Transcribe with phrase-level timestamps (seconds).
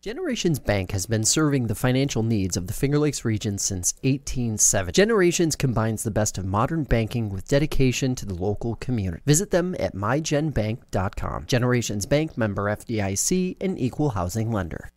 [0.00, 4.92] Generations Bank has been serving the financial needs of the Finger Lakes region since 1870.
[4.92, 9.24] Generations combines the best of modern banking with dedication to the local community.
[9.26, 11.46] Visit them at mygenbank.com.
[11.46, 14.92] Generations Bank member FDIC and equal housing lender.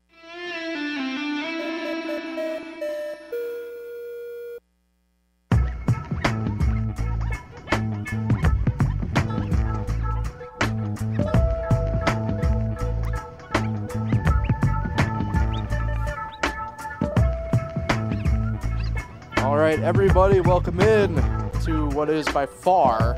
[19.84, 21.16] Everybody, welcome in
[21.64, 23.16] to what is by far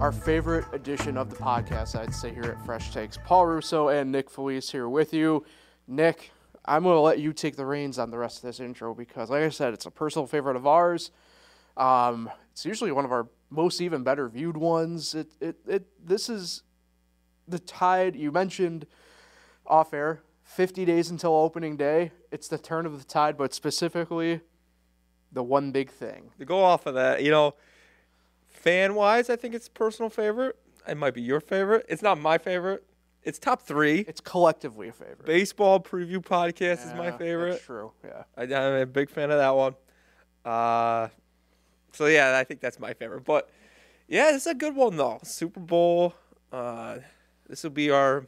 [0.00, 3.18] our favorite edition of the podcast, I'd say, here at Fresh Takes.
[3.26, 5.44] Paul Russo and Nick Felice here with you.
[5.86, 6.30] Nick,
[6.64, 9.28] I'm going to let you take the reins on the rest of this intro because,
[9.28, 11.10] like I said, it's a personal favorite of ours.
[11.76, 15.14] Um, it's usually one of our most even better viewed ones.
[15.14, 16.62] It, it, it, this is
[17.46, 18.86] the tide you mentioned
[19.66, 22.12] off air 50 days until opening day.
[22.32, 24.40] It's the turn of the tide, but specifically
[25.32, 26.30] the one big thing.
[26.38, 27.54] to go off of that, you know,
[28.48, 30.56] fan wise, I think it's personal favorite.
[30.88, 31.86] It might be your favorite.
[31.88, 32.84] It's not my favorite.
[33.22, 34.00] It's top three.
[34.08, 35.26] It's collectively a favorite.
[35.26, 37.52] Baseball preview podcast is my favorite.
[37.52, 37.92] That's true.
[38.04, 38.22] Yeah.
[38.36, 39.74] I, I'm a big fan of that one.
[40.44, 41.08] Uh,
[41.92, 43.24] so yeah, I think that's my favorite.
[43.24, 43.50] But
[44.08, 45.20] yeah, it's a good one though.
[45.22, 46.14] Super Bowl.
[46.50, 46.98] Uh,
[47.46, 48.26] this will be our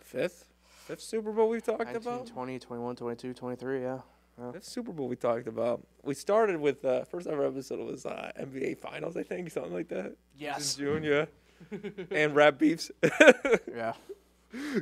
[0.00, 0.48] fifth,
[0.86, 2.26] fifth Super Bowl we've talked 19, about.
[2.26, 3.98] 20, 21, 22, 23, yeah.
[4.52, 5.86] Fifth Super Bowl we talked about.
[6.02, 9.88] We started with uh, first ever episode was uh, NBA Finals, I think, something like
[9.88, 10.16] that.
[10.36, 10.76] Yes.
[10.78, 11.26] in June, yeah.
[12.10, 12.90] and rap beefs,
[13.72, 13.92] Yeah.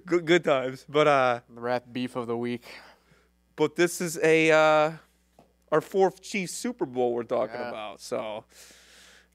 [0.06, 0.86] good good times.
[0.88, 2.64] But uh, The rap beef of the week.
[3.56, 4.92] but this is a uh,
[5.70, 7.68] our fourth Chiefs Super Bowl we're talking Yeah.
[7.68, 8.44] about, so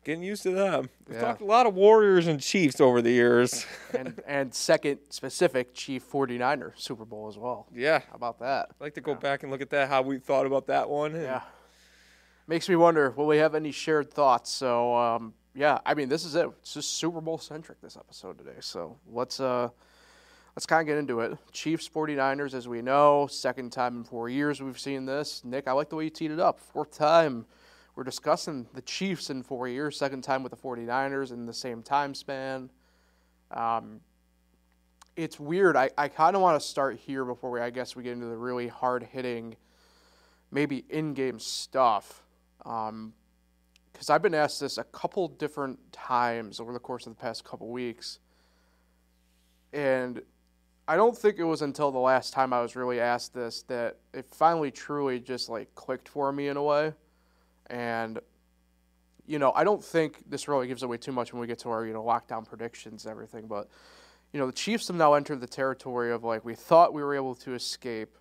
[0.06, 0.90] getting used to them.
[1.08, 1.22] We've Yeah.
[1.26, 3.66] talked a lot of Warriors and Chiefs over the years.
[3.94, 7.68] And and second specific Chief 49er Super Bowl as well.
[7.74, 8.70] yeah, How about that?
[8.72, 11.14] I'd like to go back and look at that how we thought about that one.
[11.16, 11.42] Yeah.
[12.48, 14.52] Makes me wonder, will we have any shared thoughts?
[14.52, 16.48] So um, yeah, I mean this is it.
[16.60, 18.58] It's just Super Bowl centric this episode today.
[18.60, 19.70] So let's uh
[20.56, 21.38] let's kind of get into it.
[21.54, 25.42] Chiefs 49ers as we know, second time in 4 years we've seen this.
[25.44, 26.60] Nick, I like the way you teed it up.
[26.60, 27.46] Fourth time
[27.96, 31.82] we're discussing the Chiefs in 4 years, second time with the 49ers in the same
[31.82, 32.70] time span.
[33.52, 34.02] Um
[35.16, 35.76] it's weird.
[35.76, 38.26] I, I kind of want to start here before we, I guess, we get into
[38.26, 39.56] the really hard hitting,
[40.52, 42.22] maybe in game stuff.
[42.58, 47.44] Because I've been asked this a couple different times over the course of the past
[47.46, 48.20] couple weeks.
[49.72, 50.22] And
[50.88, 53.98] I don't think it was until the last time I was really asked this that
[54.14, 56.94] it finally truly just like clicked for me in a way.
[57.68, 58.20] And,
[59.26, 61.70] you know, I don't think this really gives away too much when we get to
[61.70, 63.70] our, you know, lockdown predictions and everything, but
[64.36, 67.16] you know, the Chiefs have now entered the territory of like we thought we were
[67.16, 68.18] able to escape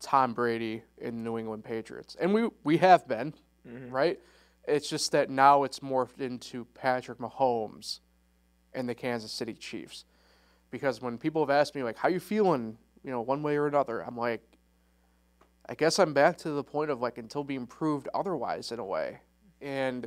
[0.00, 2.14] Tom Brady and the New England Patriots.
[2.20, 3.32] And we we have been,
[3.66, 3.90] mm-hmm.
[3.90, 4.20] right?
[4.68, 8.00] It's just that now it's morphed into Patrick Mahomes
[8.74, 10.04] and the Kansas City Chiefs.
[10.70, 13.66] Because when people have asked me like how you feeling, you know, one way or
[13.66, 14.42] another, I'm like
[15.68, 18.84] I guess I'm back to the point of like until being proved otherwise in a
[18.84, 19.20] way.
[19.60, 20.06] And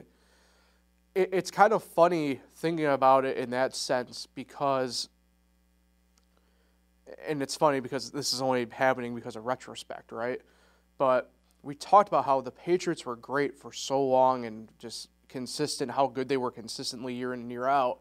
[1.16, 5.10] it, it's kind of funny thinking about it in that sense because,
[7.28, 10.42] and it's funny because this is only happening because of retrospect, right?
[10.98, 11.32] But
[11.64, 16.08] we talked about how the Patriots were great for so long and just consistent, how
[16.08, 18.00] good they were consistently year in and year out.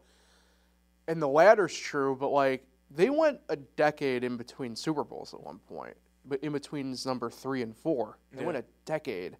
[1.07, 5.41] And the latter's true, but like they went a decade in between Super Bowls at
[5.41, 5.95] one point,
[6.27, 8.17] but in between is number three and four.
[8.33, 9.37] They went a decade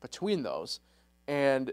[0.00, 0.80] between those.
[1.28, 1.72] And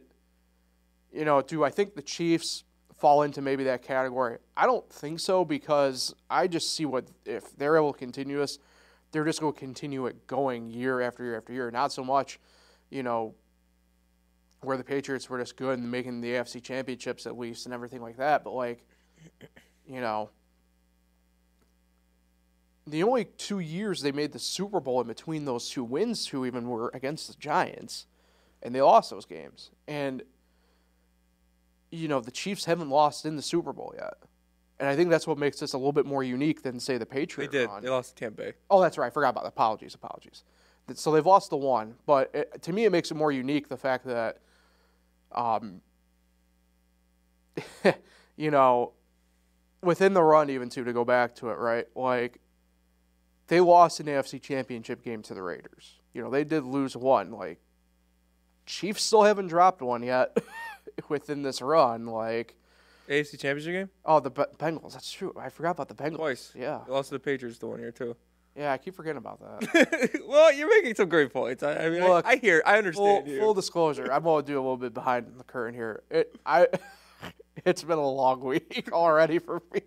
[1.11, 2.63] you know, do I think the Chiefs
[2.97, 4.37] fall into maybe that category?
[4.55, 8.59] I don't think so because I just see what if they're able to continue this,
[9.11, 11.71] they're just going to continue it going year after year after year.
[11.71, 12.39] Not so much,
[12.89, 13.33] you know,
[14.61, 18.01] where the Patriots were just good and making the AFC championships at least and everything
[18.01, 18.85] like that, but like,
[19.87, 20.29] you know,
[22.91, 26.45] the only two years they made the Super Bowl in between those two wins, who
[26.45, 28.07] even were against the Giants,
[28.61, 29.71] and they lost those games.
[29.87, 30.23] And
[31.91, 34.13] you know, the Chiefs haven't lost in the Super Bowl yet.
[34.79, 37.05] And I think that's what makes this a little bit more unique than, say, the
[37.05, 37.51] Patriots.
[37.51, 37.69] They did.
[37.69, 37.83] run.
[37.83, 38.53] They lost to Tampa Bay.
[38.69, 39.07] Oh, that's right.
[39.07, 39.49] I forgot about that.
[39.49, 39.93] Apologies.
[39.93, 40.43] Apologies.
[40.93, 43.77] So they've lost the one, but it, to me, it makes it more unique the
[43.77, 44.39] fact that,
[45.31, 45.81] um,
[48.37, 48.93] you know,
[49.83, 51.85] within the run, even too, to go back to it, right?
[51.95, 52.39] Like,
[53.49, 55.99] they lost an AFC championship game to the Raiders.
[56.13, 57.31] You know, they did lose one.
[57.31, 57.59] Like,
[58.65, 60.37] Chiefs still haven't dropped one yet
[61.09, 62.05] within this run.
[62.07, 62.55] Like,
[63.09, 64.93] AFC Championship game Oh, the Be- Bengals.
[64.93, 65.33] That's true.
[65.37, 66.17] I forgot about the Bengals.
[66.17, 66.53] twice.
[66.55, 66.79] Yeah.
[66.85, 68.15] They lost to the Patriots the one year too.
[68.55, 70.21] Yeah, I keep forgetting about that.
[70.27, 71.63] well, you're making some great points.
[71.63, 73.39] I, I mean, Look, I, I hear, I full, understand you.
[73.39, 76.03] full disclosure, I'm gonna do a little bit behind the curtain here.
[76.09, 76.67] It I
[77.65, 79.81] it's been a long week already for me.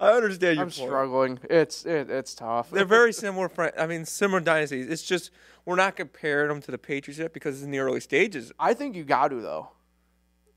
[0.00, 0.62] I understand you.
[0.62, 0.74] I'm point.
[0.74, 1.38] struggling.
[1.50, 2.70] It's it, it's tough.
[2.70, 3.50] They're very similar.
[3.78, 4.88] I mean, similar dynasties.
[4.88, 5.30] It's just
[5.64, 8.52] we're not comparing them to the Patriots yet because it's in the early stages.
[8.58, 9.70] I think you got to though.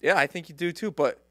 [0.02, 0.92] Yeah, I think you do too.
[0.92, 1.24] But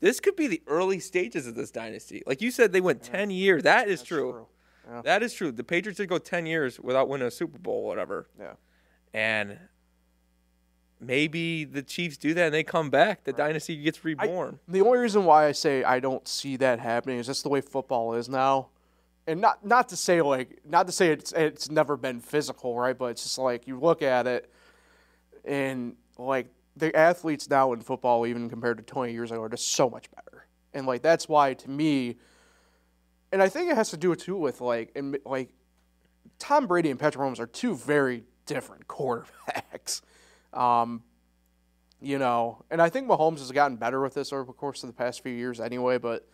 [0.00, 2.22] this could be the early stages of this dynasty.
[2.26, 3.62] Like you said, they went ten years.
[3.62, 4.46] That is That's true.
[4.88, 5.02] Yeah.
[5.02, 5.52] That is true.
[5.52, 8.28] The Patriots did go ten years without winning a Super Bowl or whatever.
[8.38, 8.54] Yeah.
[9.14, 9.58] And
[11.00, 13.24] maybe the Chiefs do that and they come back.
[13.24, 14.58] The dynasty gets reborn.
[14.68, 17.60] The only reason why I say I don't see that happening is just the way
[17.60, 18.68] football is now.
[19.26, 22.96] And not not to say like not to say it's it's never been physical, right?
[22.96, 24.50] But it's just like you look at it
[25.44, 29.72] and like the athletes now in football even compared to 20 years ago are just
[29.72, 30.46] so much better.
[30.72, 32.16] And like that's why to me
[33.30, 35.50] and I think it has to do too with like and like
[36.38, 40.00] Tom Brady and Patrick Mahomes are two very different quarterbacks.
[40.52, 41.02] Um,
[42.00, 44.88] you know, and I think Mahomes has gotten better with this over the course of
[44.88, 46.28] the past few years anyway, but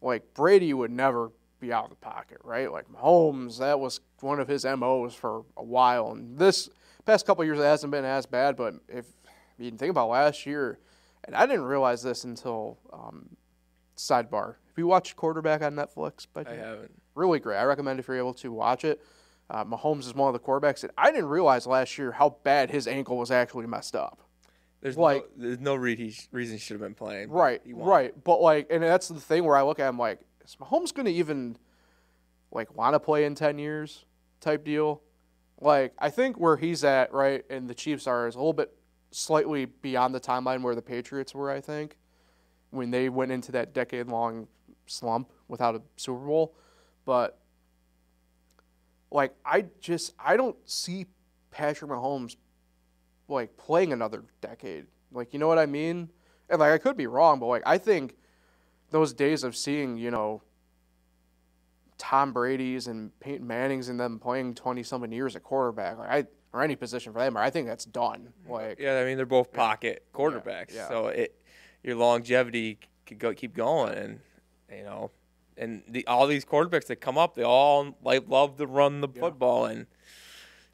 [0.00, 2.70] like Brady would never be out of the pocket, right?
[2.70, 6.12] Like Mahomes, that was one of his MOs for a while.
[6.12, 6.68] And this
[7.04, 9.06] past couple years it hasn't been as bad, but if
[9.58, 10.78] you think about last year,
[11.24, 13.36] and I didn't realize this until um,
[13.96, 14.54] sidebar.
[14.66, 16.26] Have you watched Quarterback on Netflix?
[16.32, 16.92] By I haven't.
[17.14, 17.58] really great.
[17.58, 19.02] I recommend if you're able to watch it.
[19.50, 22.70] Uh, Mahomes is one of the quarterbacks, that I didn't realize last year how bad
[22.70, 24.20] his ankle was actually messed up.
[24.80, 27.30] There's Like- no, there's no re- reason he should have been playing.
[27.30, 28.14] Right, right.
[28.24, 31.06] But like, and that's the thing where I look at him like, is Mahomes going
[31.06, 31.56] to even
[32.52, 34.04] like want to play in ten years?
[34.40, 35.02] Type deal.
[35.60, 38.72] Like, I think where he's at, right, and the Chiefs are is a little bit
[39.10, 41.50] slightly beyond the timeline where the Patriots were.
[41.50, 41.98] I think
[42.70, 44.46] when they went into that decade-long
[44.86, 46.54] slump without a Super Bowl,
[47.04, 47.39] but
[49.10, 51.06] like I just I don't see
[51.50, 52.36] Patrick Mahomes
[53.28, 54.86] like playing another decade.
[55.12, 56.10] Like you know what I mean?
[56.48, 58.16] And like I could be wrong, but like I think
[58.90, 60.42] those days of seeing, you know,
[61.98, 66.26] Tom Brady's and Peyton Manning's and them playing twenty something years at quarterback, like I
[66.52, 68.32] or any position for them, I think that's done.
[68.48, 70.88] Like Yeah, I mean they're both pocket quarterbacks, yeah.
[70.88, 71.36] so it
[71.82, 74.20] your longevity could go keep going, and
[74.70, 75.10] you know,
[75.60, 79.08] and the all these quarterbacks that come up, they all like love to run the
[79.08, 79.86] football, and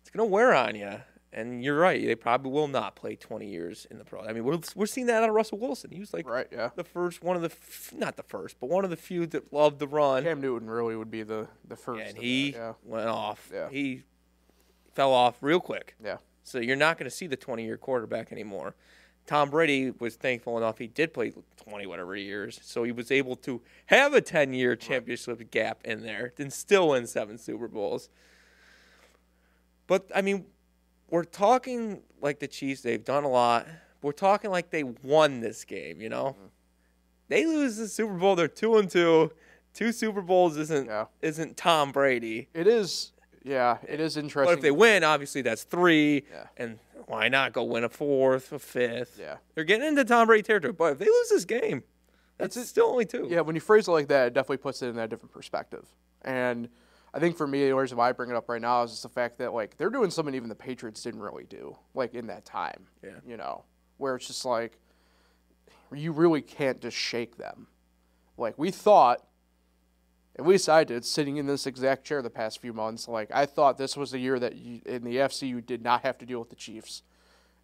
[0.00, 1.00] it's gonna wear on you.
[1.32, 4.22] And you're right, they probably will not play 20 years in the pro.
[4.22, 5.90] I mean, we're we're seeing that out of Russell Wilson.
[5.90, 6.70] He was like right, yeah.
[6.76, 9.52] the first one of the f- not the first, but one of the few that
[9.52, 10.22] loved to run.
[10.22, 12.08] Cam Newton really would be the the first.
[12.08, 12.72] and he that, yeah.
[12.84, 13.50] went off.
[13.52, 13.68] Yeah.
[13.68, 14.04] He
[14.94, 15.94] fell off real quick.
[16.02, 16.16] Yeah.
[16.42, 18.76] So you're not going to see the 20 year quarterback anymore.
[19.26, 21.32] Tom Brady was thankful enough he did play
[21.68, 26.02] 20 whatever years, so he was able to have a 10 year championship gap in
[26.02, 28.08] there, then still win seven Super Bowls.
[29.86, 30.46] But I mean,
[31.10, 33.66] we're talking like the Chiefs; they've done a lot.
[34.02, 36.00] We're talking like they won this game.
[36.00, 36.46] You know, mm-hmm.
[37.28, 38.36] they lose the Super Bowl.
[38.36, 39.32] They're two and two.
[39.74, 41.06] Two Super Bowls isn't Yeah.
[41.20, 42.48] isn't Tom Brady.
[42.54, 43.12] It is
[43.46, 44.52] yeah, it is interesting.
[44.52, 46.24] But if they win, obviously that's three.
[46.30, 46.46] Yeah.
[46.56, 49.18] And why not go win a fourth, a fifth?
[49.20, 49.36] Yeah.
[49.54, 50.72] They're getting into Tom Brady territory.
[50.72, 51.84] But if they lose this game,
[52.38, 53.28] that's still only two.
[53.30, 55.86] Yeah, when you phrase it like that, it definitely puts it in that different perspective.
[56.22, 56.68] And
[57.14, 59.04] I think for me, the reason why I bring it up right now is just
[59.04, 62.26] the fact that like they're doing something even the Patriots didn't really do, like in
[62.26, 62.86] that time.
[63.04, 63.10] Yeah.
[63.24, 63.64] You know,
[63.98, 64.78] where it's just like
[65.94, 67.68] you really can't just shake them.
[68.36, 69.24] Like we thought,
[70.38, 73.08] at least I did, sitting in this exact chair the past few months.
[73.08, 76.02] Like I thought this was the year that you, in the FC you did not
[76.02, 77.02] have to deal with the Chiefs,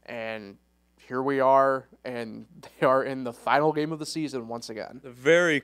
[0.07, 0.57] and
[0.97, 2.47] here we are, and
[2.81, 5.01] they are in the final game of the season once again.
[5.03, 5.63] The very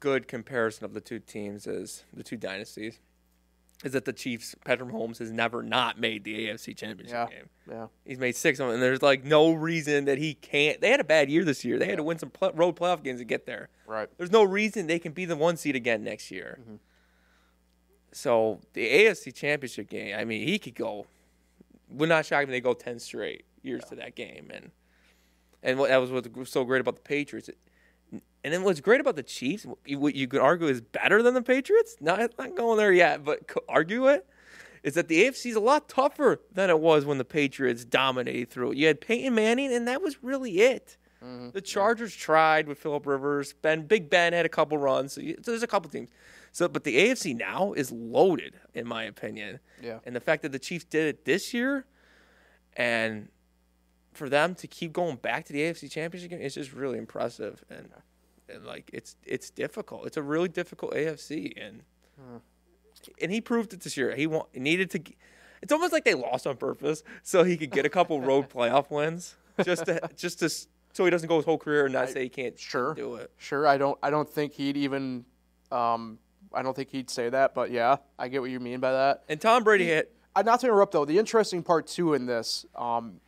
[0.00, 2.98] good comparison of the two teams is the two dynasties.
[3.84, 7.26] Is that the Chiefs, Patrick Mahomes has never not made the AFC Championship Yeah.
[7.38, 7.48] game.
[7.70, 7.86] Yeah.
[8.04, 10.80] He's made six of them, and there's like no reason that he can't.
[10.80, 11.78] They had a bad year this year.
[11.78, 13.68] They had to win some pl- road playoff games to get there.
[13.86, 14.08] Right.
[14.16, 16.58] There's no reason they can be the one seed again next year.
[16.60, 16.74] Mm-hmm.
[18.12, 21.06] So the AFC Championship game, I mean, he could go.
[21.90, 24.70] Would not shock me if they go ten straight years to that game, and
[25.62, 27.48] and what that was what was so great about the Patriots.
[28.12, 31.42] And then what's great about the Chiefs, what you could argue is better than the
[31.42, 31.96] Patriots.
[32.00, 34.26] Not not going there yet, but argue it
[34.82, 38.50] is that the AFC is a lot tougher than it was when the Patriots dominated
[38.50, 38.78] through it.
[38.78, 40.96] You had Peyton Manning, and that was really it.
[41.22, 41.50] Mm-hmm.
[41.50, 43.52] The Chargers tried with Philip Rivers.
[43.52, 45.12] Ben Big Ben had a couple runs.
[45.14, 46.10] So, you, so there's a couple teams.
[46.52, 49.60] So, but the AFC now is loaded, in my opinion.
[49.82, 49.98] Yeah.
[50.06, 51.84] And the fact that the Chiefs did it this year,
[52.76, 53.28] and
[54.18, 57.64] for them to keep going back to the AFC Championship game, it's just really impressive.
[57.70, 57.88] And
[58.48, 60.06] and like it's it's difficult.
[60.06, 61.82] It's a really difficult AFC, and
[63.22, 64.14] and he proved it this year.
[64.14, 65.00] He, want, needed to.
[65.62, 68.90] It's almost like they lost on purpose so he could get a couple road playoff
[68.90, 72.24] wins, just to just to so he doesn't go his whole career and not say
[72.24, 72.94] he can't Sure.
[72.94, 73.30] do it.
[73.38, 73.98] Sure, I don't.
[74.02, 75.24] I don't think he'd even.
[75.70, 76.18] Um,
[76.52, 79.24] I don't think he'd say that, but yeah, I get what you mean by that.
[79.28, 80.14] And Tom Brady hit.
[80.34, 83.20] Uh, not to interrupt though, the interesting part too in this um,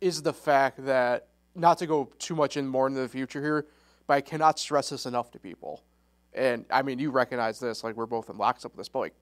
[0.00, 3.66] is the fact that not to go too much in more into the future here,
[4.06, 5.82] but I cannot stress this enough to people.
[6.34, 9.14] And I mean, you recognize this, like we're both in lockstep with this, but like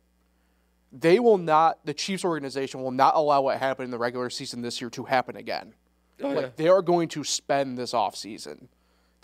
[0.92, 4.62] they will not, the Chiefs organization will not allow what happened in the regular season
[4.62, 5.74] this year to happen again.
[6.22, 6.50] Oh, like yeah.
[6.56, 8.68] they are going to spend this offseason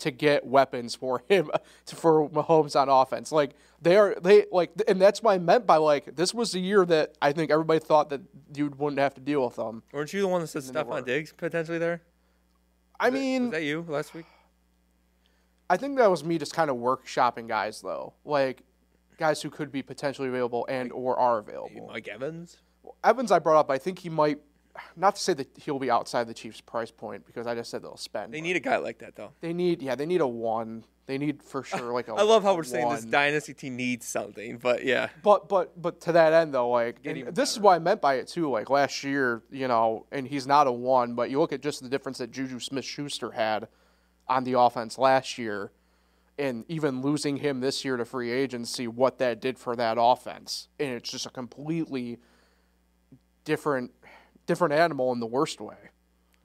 [0.01, 1.49] to get weapons for him
[1.85, 3.31] for Mahomes on offense.
[3.31, 6.59] Like they are they like and that's what I meant by like this was the
[6.59, 8.21] year that I think everybody thought that
[8.55, 9.83] you wouldn't have to deal with them.
[9.91, 11.05] Weren't you the one that said Stefon.
[11.05, 12.01] Diggs potentially there?
[12.99, 14.25] I Was mean, that you last week?
[15.69, 18.13] I think that was me just kind of workshopping guys though.
[18.25, 18.63] Like
[19.17, 21.87] guys who could be potentially available and or are available.
[21.87, 22.57] Mike Evans.
[23.03, 24.39] Evans I brought up, I think he might
[24.95, 27.83] not to say that he'll be outside the Chiefs price point because I just said
[27.83, 28.33] they'll spend.
[28.33, 29.31] They need a guy like that though.
[29.41, 30.83] they need yeah, they need a one.
[31.07, 34.07] They need for sure like a I love how we're saying this dynasty team needs
[34.07, 37.79] something, but yeah, But but but to that end though, like this is what I
[37.79, 38.49] meant by it too.
[38.49, 41.81] Like last year, you know, and he's not a one, but you look at just
[41.83, 43.67] the difference that Juju Smith Schuster had
[44.27, 45.71] on the offense last year,
[46.37, 50.69] and even losing him this year to free agency, what that did for that offense,
[50.79, 52.19] and it's just a completely
[53.43, 53.91] different
[54.45, 55.91] different animal in the worst way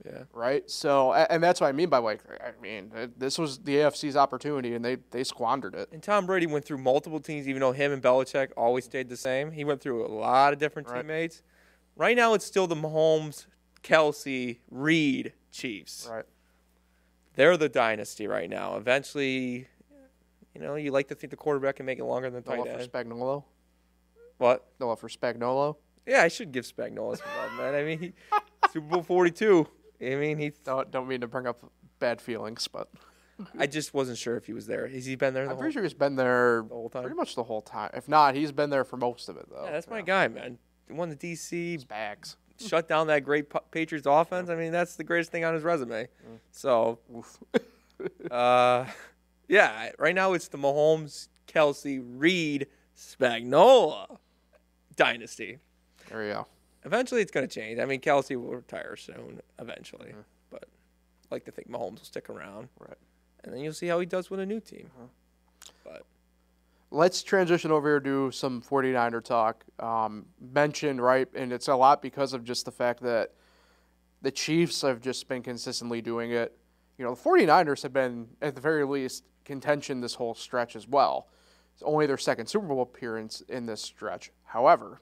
[0.07, 0.23] yeah.
[0.33, 0.69] right?
[0.69, 4.15] So, and that's what I mean by like, I mean, uh, this was the AFC's
[4.15, 5.89] opportunity, and they they squandered it.
[5.91, 9.17] And Tom Brady went through multiple teams, even though him and Belichick always stayed the
[9.17, 9.51] same.
[9.51, 11.01] He went through a lot of different Right.
[11.01, 11.43] teammates.
[11.95, 13.47] Right now, it's still the Mahomes,
[13.83, 16.07] Kelce, Reed Chiefs.
[16.09, 16.25] Right.
[17.35, 18.77] They're the dynasty right now.
[18.77, 19.67] Eventually,
[20.53, 22.67] you know, you like to think the quarterback can make it longer than the tight
[22.67, 22.91] end.
[22.91, 23.43] Spagnuolo.
[24.37, 24.67] What?
[24.79, 25.77] No love for Spagnuolo.
[26.07, 27.75] Yeah, I should give Spagnuolo some love, man.
[27.75, 28.13] I mean, he,
[28.71, 29.67] Super Bowl 42.
[30.01, 30.51] I mean, he.
[30.63, 31.59] Don't don't mean to bring up
[31.99, 32.87] bad feelings, but
[33.57, 34.87] I just wasn't sure if he was there.
[34.87, 37.03] Has he been there the I'm whole, pretty sure he's been there the whole time?
[37.03, 37.89] pretty much the whole time.
[37.93, 39.65] If not, he's been there for most of it though.
[39.65, 40.57] Yeah, that's my guy, man.
[40.87, 42.37] He won the DC, Spags.
[42.59, 44.49] shut down that great Patriots offense.
[44.49, 46.07] I mean, that's the greatest thing on his resume.
[46.51, 46.99] So,
[48.31, 48.85] uh,
[49.49, 54.17] yeah, right now it's the Mahomes, Kelce, Reed, Spagnuolo
[54.95, 55.59] dynasty.
[56.09, 56.47] There you go.
[56.85, 57.79] Eventually, it's going to change.
[57.79, 60.13] I mean, Kelce will retire soon, eventually,
[60.49, 60.65] but
[61.29, 62.97] I like to think Mahomes will stick around, Right.
[63.43, 64.89] and then you'll see how he does with a new team.
[65.83, 66.03] But
[66.89, 69.65] Let's transition over here to some 49er talk.
[69.79, 73.33] Um, mentioned, right, and it's a lot because of just the fact that
[74.21, 76.57] the Chiefs have just been consistently doing it.
[76.97, 80.87] You know, the 49ers have been, at the very least, contention this whole stretch as
[80.87, 81.27] well.
[81.73, 84.31] It's only their second Super Bowl appearance in this stretch.
[84.45, 85.01] However,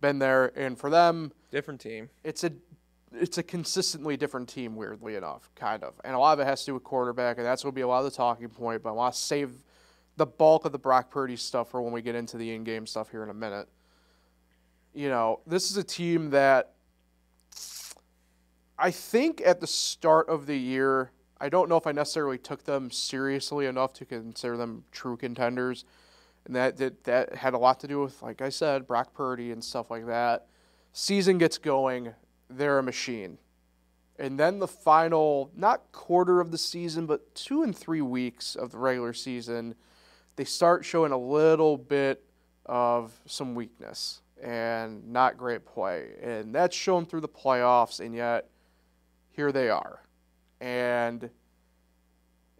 [0.00, 2.10] been there, and for them, different team.
[2.22, 2.52] it's a
[3.16, 5.94] it's a consistently different team, weirdly enough, kind of.
[6.04, 7.82] And a lot of it has to do with quarterback, and that's going to be
[7.82, 8.82] a lot of the talking point.
[8.82, 9.52] But I want to save
[10.16, 13.10] the bulk of the Brock Purdy stuff for when we get into the in-game stuff
[13.10, 13.68] here in a minute.
[14.94, 16.74] You know, this is a team that
[18.78, 21.10] I think at the start of the year,
[21.40, 25.84] I don't know if I necessarily took them seriously enough to consider them true contenders.
[26.46, 29.50] And that, that that had a lot to do with, like I said, Brock Purdy
[29.50, 30.46] and stuff like that.
[30.92, 32.12] Season gets going,
[32.50, 33.38] they're a machine.
[34.18, 38.70] And then the final, not quarter of the season, but two and three weeks of
[38.70, 39.74] the regular season,
[40.36, 42.22] they start showing a little bit
[42.66, 46.10] of some weakness and not great play.
[46.22, 48.50] And that's shown through the playoffs, and yet
[49.30, 50.02] here they are.
[50.60, 51.30] And,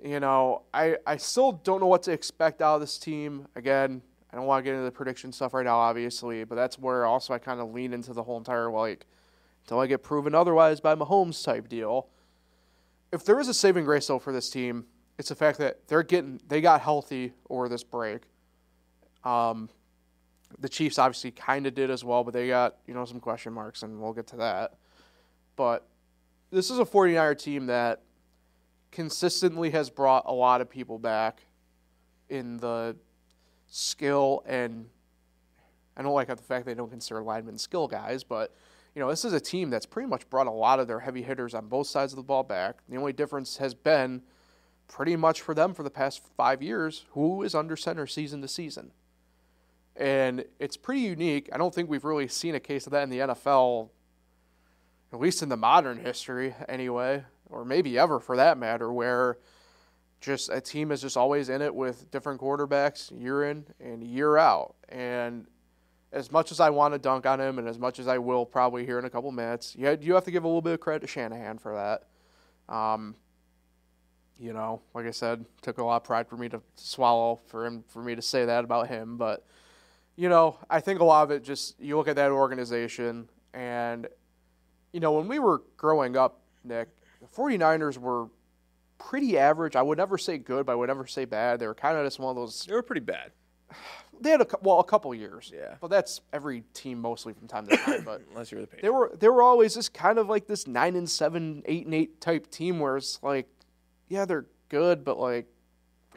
[0.04, 3.48] you know, I, I still don't know what to expect out of this team.
[3.56, 6.78] Again, I don't want to get into the prediction stuff right now, obviously, but that's
[6.78, 9.06] where also I kind of lean into the whole entire, like,
[9.64, 12.08] until I get proven otherwise by Mahomes type deal.
[13.12, 14.84] If there is a saving grace, though, for this team,
[15.18, 18.24] it's the fact that they're getting, they got healthy over this break.
[19.24, 19.70] Um,
[20.58, 23.54] the Chiefs obviously kind of did as well, but they got, you know, some question
[23.54, 24.74] marks, and we'll get to that.
[25.56, 25.86] But
[26.50, 28.02] this is a 49er team that
[28.94, 31.42] consistently has brought a lot of people back
[32.28, 32.96] in the
[33.66, 34.86] skill and
[35.96, 38.54] I don't like the fact they don't consider linemen skill guys, but
[38.94, 41.22] you know, this is a team that's pretty much brought a lot of their heavy
[41.22, 42.78] hitters on both sides of the ball back.
[42.88, 44.22] The only difference has been
[44.86, 48.48] pretty much for them for the past five years who is under center season to
[48.48, 48.92] season.
[49.96, 51.48] And it's pretty unique.
[51.52, 53.90] I don't think we've really seen a case of that in the NFL,
[55.12, 57.24] at least in the modern history, anyway,
[57.54, 59.38] or maybe ever for that matter, where
[60.20, 64.36] just a team is just always in it with different quarterbacks year in and year
[64.36, 64.74] out.
[64.88, 65.46] And
[66.12, 68.46] as much as I want to dunk on him, and as much as I will
[68.46, 70.80] probably here in a couple minutes, you you have to give a little bit of
[70.80, 72.74] credit to Shanahan for that.
[72.74, 73.14] Um,
[74.38, 77.66] you know, like I said, took a lot of pride for me to swallow for
[77.66, 79.44] him for me to say that about him, but
[80.16, 84.06] you know, I think a lot of it just you look at that organization and
[84.92, 86.88] you know, when we were growing up, Nick,
[87.30, 88.28] the 49ers were
[88.98, 89.76] pretty average.
[89.76, 91.58] I would never say good, but I would never say bad.
[91.60, 92.64] They were kind of just one of those.
[92.64, 93.32] They were pretty bad.
[94.20, 95.50] They had a well, a couple years.
[95.52, 95.74] Yeah.
[95.80, 98.04] But that's every team mostly from time to time.
[98.04, 98.82] But Unless you're the Patriots.
[98.84, 101.92] they were they were always just kind of like this nine and seven, eight and
[101.92, 103.48] eight type team where it's like,
[104.08, 105.46] yeah, they're good, but like,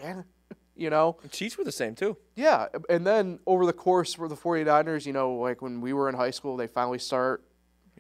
[0.01, 0.25] man,
[0.75, 1.17] you know.
[1.23, 2.15] The Chiefs were the same too.
[2.35, 6.07] Yeah, and then over the course for the 49ers, you know, like when we were
[6.07, 7.43] in high school, they finally start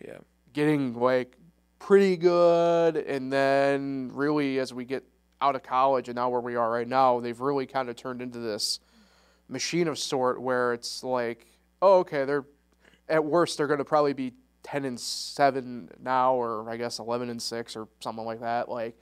[0.05, 0.19] Yeah.
[0.53, 1.35] getting like
[1.79, 5.03] pretty good and then really as we get
[5.41, 8.21] out of college and now where we are right now, they've really kind of turned
[8.21, 8.79] into this
[9.47, 11.47] machine of sort where it's like,
[11.81, 12.45] oh okay, they're
[13.09, 17.29] at worst they're going to probably be 10 and 7 now or I guess 11
[17.29, 18.67] and 6 or something like that.
[18.67, 18.97] Like,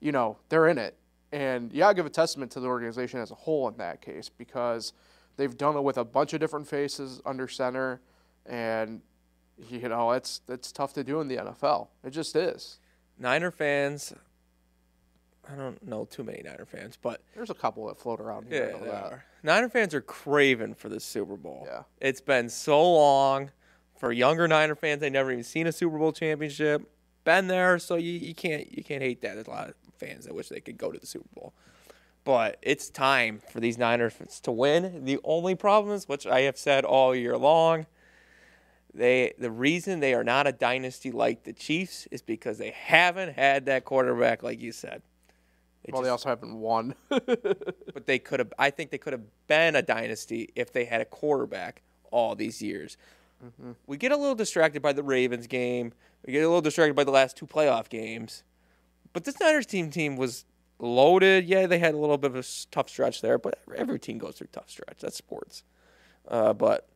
[0.00, 0.96] you know, they're in it.
[1.32, 4.28] And yeah, I give a testament to the organization as a whole in that case
[4.28, 4.92] because
[5.36, 8.00] they've done it with a bunch of different faces under center
[8.46, 9.02] and
[9.70, 11.88] you know, it's it's tough to do in the NFL.
[12.04, 12.78] It just is.
[13.18, 14.12] Niner fans.
[15.50, 18.68] I don't know too many Niner fans, but There's a couple that float around here.
[18.70, 19.04] yeah, I know they that.
[19.12, 19.24] are.
[19.42, 21.64] Niner fans are craving for the Super Bowl.
[21.66, 21.84] Yeah.
[22.00, 23.50] It's been so long.
[23.96, 26.82] For younger Niner fans, they never even seen a Super Bowl championship.
[27.24, 29.34] Been there, so you, you can't you can't hate that.
[29.34, 31.52] There's a lot of fans that wish they could go to the Super Bowl.
[32.24, 35.04] But it's time for these Niners to win.
[35.04, 37.86] The only problem is, which I have said all year long,
[38.98, 43.34] they the reason they are not a dynasty like the Chiefs is because they haven't
[43.34, 45.02] had that quarterback, like you said.
[45.84, 46.94] They Well, they also haven't won.
[47.08, 48.52] but they could have.
[48.58, 52.60] I think they could have been a dynasty if they had a quarterback all these
[52.60, 52.96] years.
[53.86, 55.92] We get a little distracted by the Ravens game.
[56.26, 58.42] We get a little distracted by the last two playoff games.
[59.12, 60.44] But this Niners team team was
[60.80, 61.44] loaded.
[61.48, 64.34] Yeah, they had a little bit of a tough stretch there, but every team goes
[64.34, 64.98] through tough stretch.
[64.98, 65.62] That's sports.
[66.26, 66.88] Uh, but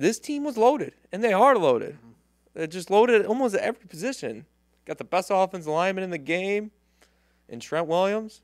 [0.00, 1.98] this team was loaded, and they are loaded.
[2.54, 4.46] They're just loaded almost at every position.
[4.84, 6.70] Got the best offensive lineman in the game,
[7.48, 8.42] in Trent Williams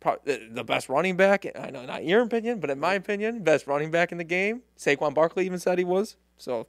[0.00, 1.46] the best running back.
[1.58, 4.62] I know not your opinion, but in my opinion, best running back in the game.
[4.76, 6.16] Saquon Barkley even said he was.
[6.36, 6.66] So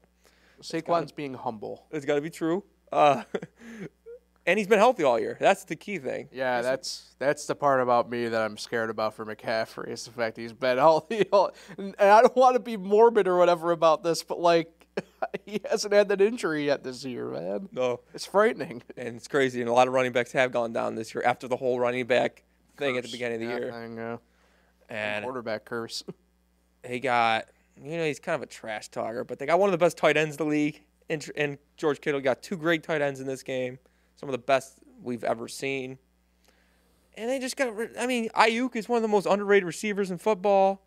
[0.62, 1.86] Saquon's being humble.
[1.92, 2.64] it's got to be true.
[2.92, 3.24] Uh,
[4.50, 5.38] and he's been healthy all year.
[5.40, 6.30] That's the key thing.
[6.32, 10.12] Yeah, that's that's the part about me that I'm scared about for McCaffrey is the
[10.12, 11.26] fact he's been healthy.
[11.32, 14.88] all- And I don't want to be morbid or whatever about this, but like
[15.46, 17.70] he hasn't had that injury yet this year, man.
[17.72, 18.82] No, It's frightening.
[18.98, 19.62] and it's crazy.
[19.62, 22.06] And a lot of running backs have gone down this year after the whole running
[22.06, 22.44] back
[22.78, 23.72] thing at the beginning of the year.
[23.72, 24.18] thing, yeah.
[24.90, 26.04] And quarterback curse.
[26.88, 27.46] he got,
[27.82, 29.98] you know, he's kind of a trash talker, but they got one of the best
[29.98, 30.82] tight ends in the league.
[31.10, 33.80] And, and George Kittle got two great tight ends in this game,
[34.20, 35.98] some of the best we've ever seen.
[37.16, 40.18] And they just got, I mean, Aiyuk is one of the most underrated receivers in
[40.18, 40.82] football.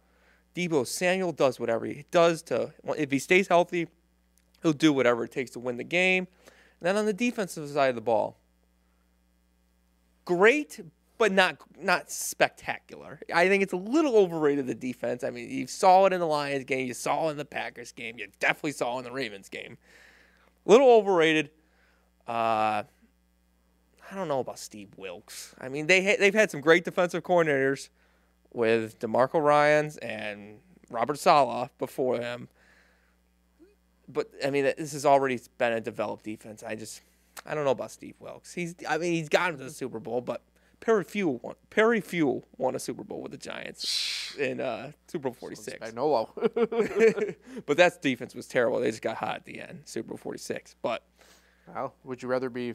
[0.55, 3.89] Deebo Samuel does whatever he does to, if he stays healthy,
[4.63, 6.29] he'll do whatever it takes to win the game.
[6.81, 8.37] And then on the defensive side of the ball,
[10.27, 10.81] great,
[11.17, 13.21] but not not spectacular.
[13.33, 15.25] I think it's a little overrated the defense.
[15.25, 17.93] I mean, you saw it in the Lions game, you saw it in the Packers
[17.93, 19.79] game, you definitely saw it in the Ravens game.
[20.67, 21.51] A little overrated.
[22.27, 22.83] Uh,
[24.13, 25.55] I don't know about Steve Wilks.
[25.59, 27.89] I mean, they ha- they've had some great defensive coordinators
[28.53, 30.59] with DeMeco Ryans and
[30.91, 32.49] Robert Saleh before him.
[34.07, 36.63] But I mean, this has already been a developed defense.
[36.63, 37.01] I just
[37.47, 38.53] I don't know about Steve Wilks.
[38.53, 40.43] He's I mean he's gotten to the Super Bowl, but
[40.81, 45.31] Perry Fewell won Perry Fewell won a Super Bowl with the Giants in uh, Super
[45.31, 45.91] Bowl forty six.
[45.91, 47.35] Spagnuolo.
[47.65, 48.81] but that defense was terrible.
[48.81, 50.77] They just got hot at the end, Super Bowl forty six.
[50.83, 51.03] But
[51.73, 52.75] well, would you rather be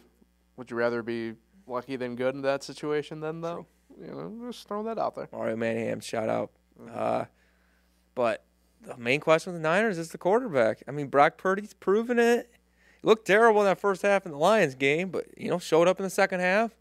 [0.58, 1.34] would you rather be
[1.66, 3.66] lucky than good in that situation then though?
[4.00, 5.30] You know, just throwing that out there.
[5.32, 6.52] Mario Manningham, shout out.
[6.94, 7.26] Uh,
[8.14, 8.44] but
[8.82, 10.84] the main question with the Niners is the quarterback.
[10.88, 12.52] I mean, Brock Purdy's proven it.
[13.02, 15.88] He looked terrible in that first half in the Lions game, but you know, showed
[15.88, 16.76] up in the second half.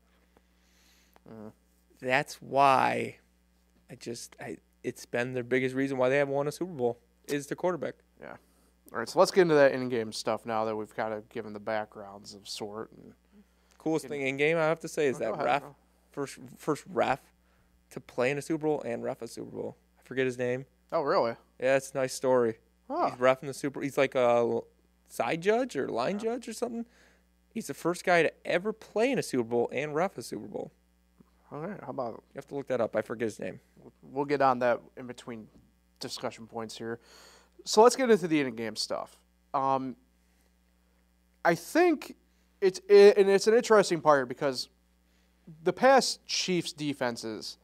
[2.00, 3.18] That's why
[3.90, 6.98] I just I it's been their biggest reason why they haven't won a Super Bowl
[7.26, 7.94] is the quarterback.
[8.20, 8.36] Yeah.
[8.92, 11.52] All right, so let's get into that in-game stuff now that we've kind of given
[11.52, 12.92] the backgrounds of sort.
[12.92, 13.14] And
[13.86, 15.62] Coolest thing in game I have to say is Oh, that ref
[16.10, 17.20] first first ref
[17.90, 19.76] to play in a Super Bowl and ref a Super Bowl.
[19.98, 20.66] I forget his name.
[20.92, 21.36] oh, really?
[21.60, 22.58] Yeah, it's a nice story.
[22.90, 23.80] Oh, He's refing the super.
[23.80, 24.60] He's like a
[25.08, 26.84] side judge or line judge or something.
[27.54, 30.46] He's the first guy to ever play in a Super Bowl and ref a Super
[30.46, 30.72] Bowl.
[31.52, 32.96] All right, how about You have to look that up.
[32.96, 33.60] I forget his name.
[34.02, 35.46] we'll get on that in between
[36.00, 36.98] discussion points here.
[37.64, 39.16] So let's get into the in game stuff.
[39.54, 39.94] Um,
[41.44, 42.16] I think
[42.60, 44.68] it's it, and it's an interesting part because
[45.62, 47.58] the past Chiefs defenses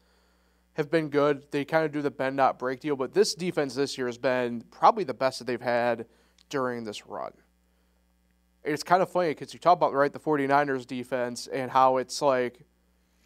[0.75, 1.45] have been good.
[1.51, 4.19] They kind of do the bend not break deal, but this defense this year has
[4.19, 6.07] been probably the best that they've had
[6.49, 7.33] during this run.
[8.65, 12.23] It's kind of funny because you talk about right the 49ers defense and how it's
[12.23, 12.61] like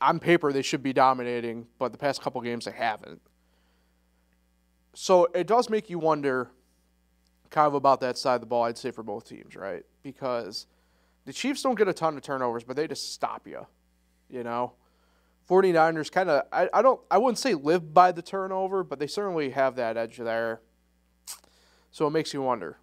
[0.01, 3.21] on paper they should be dominating, but the past couple games they haven't.
[4.95, 6.51] So it does make you wonder
[7.51, 9.85] kind of about that side of the ball, I'd say, for both teams, right?
[10.03, 10.67] Because
[11.27, 13.67] the Chiefs don't get a ton of turnovers, but they just stop you.
[14.31, 14.73] You know?
[15.49, 19.07] 49ers kind of I, I don't I wouldn't say live by the turnover, but they
[19.07, 20.61] certainly have that edge there.
[21.91, 22.79] So it makes you wonder.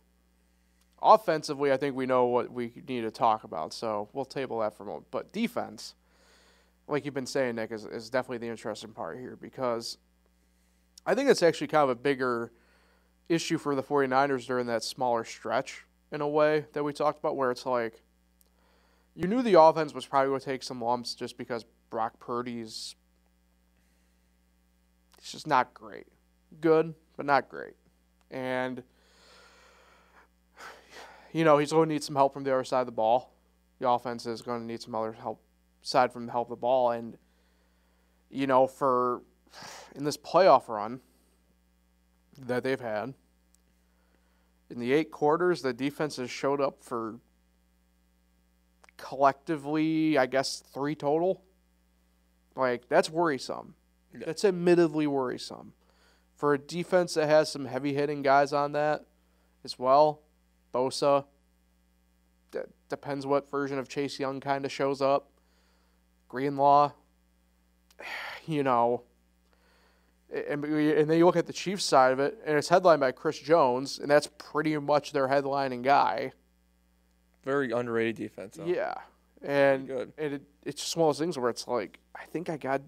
[1.02, 4.78] Offensively, I think we know what we need to talk about, so we'll table that
[4.78, 5.08] for a moment.
[5.12, 5.96] But defense,
[6.88, 9.98] like you've been saying, Nick, is, is definitely the interesting part here because
[11.06, 12.54] I think it's actually kind of a bigger
[13.28, 17.36] issue for the 49ers during that smaller stretch in a way that we talked about,
[17.36, 18.03] where it's like
[19.16, 22.96] you knew the offense was probably going to take some lumps just because Brock Purdy's
[25.18, 26.08] it's just not great.
[26.60, 27.76] Good, but not great.
[28.30, 28.84] And
[31.32, 33.34] you know, he's going to need some help from the other side of the ball.
[33.80, 35.42] The offense is going to need some other help
[35.84, 37.18] aside from the help of the ball and
[38.30, 39.22] you know, for
[39.96, 41.00] in this playoff run
[42.38, 43.14] that they've had
[44.74, 47.20] in the eight quarters, the defense has showed up for
[49.04, 51.44] collectively, I guess, three total.
[52.56, 53.76] Like, that's worrisome.
[54.14, 54.28] Yeah.
[54.28, 55.74] That's admittedly worrisome.
[56.38, 59.06] For a defense that has some heavy hitting guys on that
[59.66, 60.22] as well,
[60.74, 61.26] Bosa,
[62.52, 65.30] d- depends what version of Chase Young kind of shows up.
[66.30, 66.94] Greenlaw,
[68.46, 69.04] you know,
[70.34, 73.12] and, and then you look at the Chiefs side of it, and it's headlined by
[73.12, 76.32] Chris Jones, and that's pretty much their headlining guy.
[77.44, 78.58] Very underrated defense.
[78.58, 78.66] though.
[78.66, 78.94] Yeah,
[79.42, 82.58] and and it, it's just one of those things where it's like I think I
[82.58, 82.82] got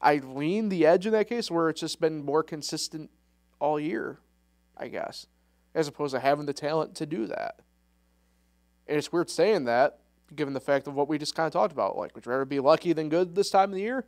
[0.00, 3.10] I lean the edge in that case where it's just been more consistent
[3.60, 4.20] all year,
[4.76, 5.26] I guess,
[5.74, 7.60] as opposed to having the talent to do that.
[8.86, 9.98] And it's weird saying that,
[10.34, 11.96] given the fact of what we just kind of talked about.
[11.96, 14.06] Like, would you rather be lucky than good this time of the year?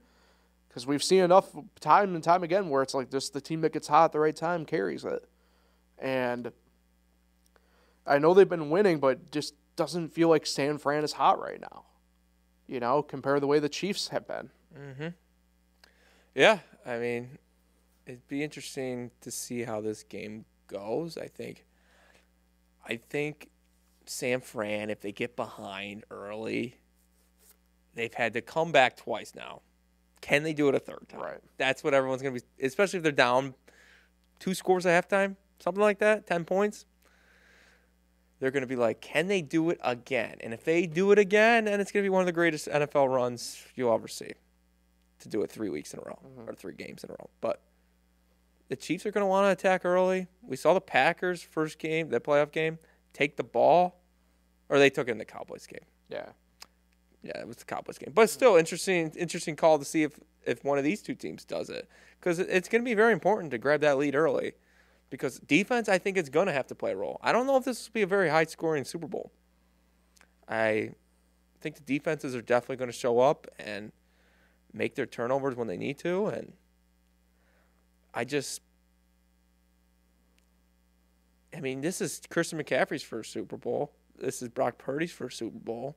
[0.69, 1.49] Because we've seen enough
[1.81, 4.21] time and time again where it's like just the team that gets hot at the
[4.21, 5.29] right time carries it.
[5.99, 6.53] And
[8.07, 11.59] I know they've been winning, but just doesn't feel like San Fran is hot right
[11.59, 11.85] now.
[12.67, 14.51] You know, compared to the way the Chiefs have been.
[14.79, 15.09] Mm-hmm.
[16.35, 17.39] Yeah, I mean,
[18.05, 21.17] it'd be interesting to see how this game goes.
[21.17, 21.65] I think,
[22.87, 23.49] I think
[24.05, 26.77] San Fran, if they get behind early,
[27.95, 29.63] they've had to come back twice now.
[30.21, 31.21] Can they do it a third time?
[31.21, 31.41] Right.
[31.57, 33.55] That's what everyone's gonna be, especially if they're down
[34.39, 36.85] two scores at halftime, something like that, ten points.
[38.41, 40.39] They're gonna be like, can they do it again?
[40.41, 43.15] And if they do it again, and it's gonna be one of the greatest NFL
[43.15, 44.33] runs you'll ever see
[45.21, 46.51] to do it three weeks in a row mm-hmm.
[46.51, 47.31] or three games in a row.
[47.41, 47.61] But
[48.69, 50.29] the Chiefs are going to want to attack early.
[50.43, 52.79] We saw the Packers first game, that playoff game,
[53.13, 54.01] take the ball,
[54.69, 55.85] or they took it in the Cowboys game.
[56.09, 56.31] Yeah.
[57.23, 58.35] Yeah, it was the Cowboys game, but mm-hmm.
[58.35, 59.11] still interesting.
[59.11, 61.87] Interesting call to see if if one of these two teams does it
[62.19, 64.53] because it's going to be very important to grab that lead early.
[65.11, 67.19] Because defense, I think it's going to have to play a role.
[67.21, 69.33] I don't know if this will be a very high scoring Super Bowl.
[70.49, 70.91] I
[71.61, 73.93] think the defenses are definitely going to show up and
[74.73, 76.53] make their turnovers when they need to, and
[78.15, 78.63] I just.
[81.55, 83.93] I mean, this is Christian McCaffrey's first Super Bowl.
[84.17, 85.97] This is Brock Purdy's first Super Bowl.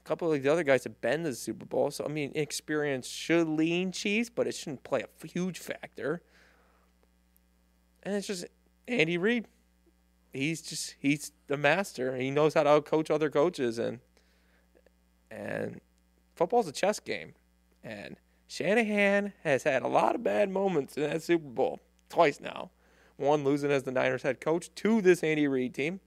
[0.00, 2.32] A couple of the other guys have been to the Super Bowl, so I mean,
[2.34, 6.22] experience should lean Chiefs, but it shouldn't play a huge factor.
[8.06, 8.44] And it's just
[8.86, 9.48] Andy Reid.
[10.32, 12.16] He's just he's the master.
[12.16, 13.98] He knows how to coach other coaches, and
[15.28, 15.80] and
[16.36, 17.34] football's a chess game.
[17.82, 18.16] And
[18.46, 22.70] Shanahan has had a lot of bad moments in that Super Bowl twice now.
[23.16, 25.98] One losing as the Niners head coach, to this Andy Reid team,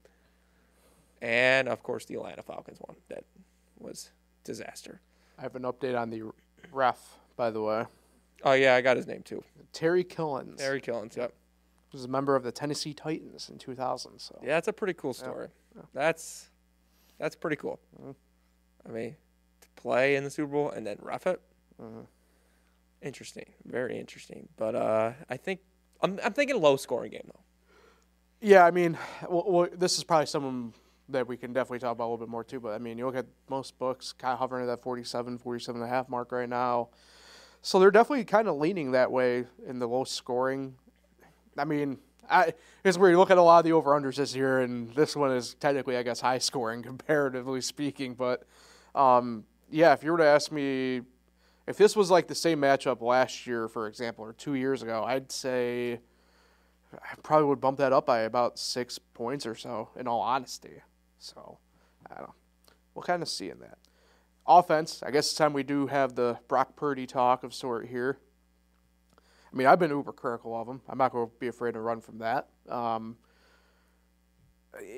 [1.20, 3.24] and of course the Atlanta Falcons one that
[3.78, 4.10] was
[4.42, 5.02] disaster.
[5.38, 6.22] I have an update on the
[6.72, 7.84] ref, by the way.
[8.42, 9.44] Oh yeah, I got his name too.
[9.74, 11.14] Terry Killens Terry Killens.
[11.14, 11.34] Yep.
[11.92, 14.18] Was a member of the Tennessee Titans in 2000.
[14.18, 15.48] So Yeah, that's a pretty cool story.
[15.92, 16.50] That's
[17.18, 17.80] that's pretty cool.
[18.86, 19.16] I mean,
[19.60, 21.40] to play in the Super Bowl and then rough it.
[23.02, 24.48] Interesting, very interesting.
[24.56, 25.60] But uh, I think
[26.02, 27.40] I'm I'm thinking low scoring game though.
[28.42, 28.96] Yeah, I mean,
[29.28, 30.72] well, well, this is probably someone
[31.08, 32.60] that we can definitely talk about a little bit more too.
[32.60, 35.80] But I mean, you look at most books kind of hovering at that 47, 47
[35.80, 36.88] and a half mark right now.
[37.62, 40.76] So they're definitely kind of leaning that way in the low scoring.
[41.56, 44.34] I mean, I, it's where you look at a lot of the over unders this
[44.34, 48.14] year, and this one is technically, I guess, high scoring comparatively speaking.
[48.14, 48.44] But
[48.94, 51.02] um, yeah, if you were to ask me
[51.66, 55.04] if this was like the same matchup last year, for example, or two years ago,
[55.04, 56.00] I'd say
[56.92, 60.82] I probably would bump that up by about six points or so, in all honesty.
[61.18, 61.58] So,
[62.10, 62.32] I don't.
[62.94, 63.78] We'll kind of see in that.
[64.46, 68.18] Offense, I guess it's time we do have the Brock Purdy talk of sort here.
[69.52, 70.80] I mean, I've been uber critical of him.
[70.88, 72.48] I'm not going to be afraid to run from that.
[72.68, 73.16] Um,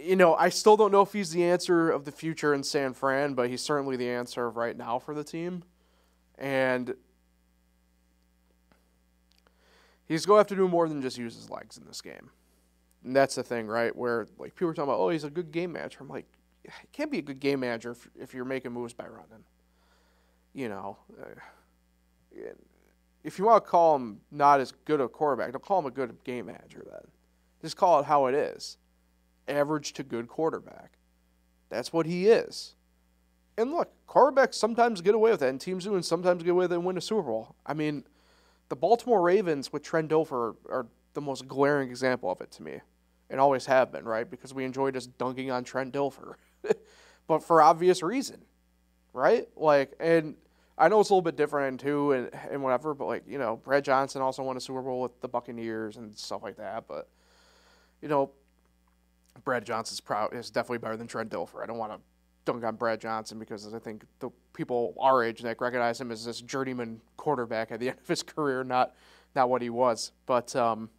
[0.05, 2.93] you know, I still don't know if he's the answer of the future in San
[2.93, 5.65] Fran, but he's certainly the answer of right now for the team.
[6.37, 6.95] And
[10.07, 12.31] he's going to have to do more than just use his legs in this game.
[13.05, 13.95] And that's the thing, right?
[13.95, 15.99] Where like people are talking about, oh, he's a good game manager.
[16.01, 16.27] I'm like,
[16.63, 19.45] he can't be a good game manager if, if you're making moves by running.
[20.55, 22.45] You know, uh,
[23.25, 25.91] if you want to call him not as good a quarterback, don't call him a
[25.91, 27.11] good game manager then.
[27.61, 28.79] Just call it how it is.
[29.49, 30.93] Average to good quarterback.
[31.69, 32.75] That's what he is.
[33.57, 36.65] And look, quarterbacks sometimes get away with that, and teams do, and sometimes get away
[36.65, 37.55] with it and win a Super Bowl.
[37.67, 38.05] I mean,
[38.69, 42.81] the Baltimore Ravens with Trent Dilfer are the most glaring example of it to me,
[43.29, 44.29] and always have been, right?
[44.29, 46.35] Because we enjoy just dunking on Trent Dilfer,
[47.27, 48.43] but for obvious reason,
[49.13, 49.47] right?
[49.57, 50.37] Like, and
[50.83, 53.57] I know it's a little bit different too, and and whatever, but like you know,
[53.57, 57.09] Brad Johnson also won a Super Bowl with the Buccaneers and stuff like that, but
[58.01, 58.33] you know,
[59.45, 61.63] Brad Johnson's proud is definitely better than Trent Dilfer.
[61.63, 62.01] I don't want to
[62.45, 66.25] dunk on Brad Johnson because I think the people our age that recognize him as
[66.25, 68.97] this journeyman quarterback at the end of his career, not
[69.37, 70.11] not what he was.
[70.27, 70.91] But um,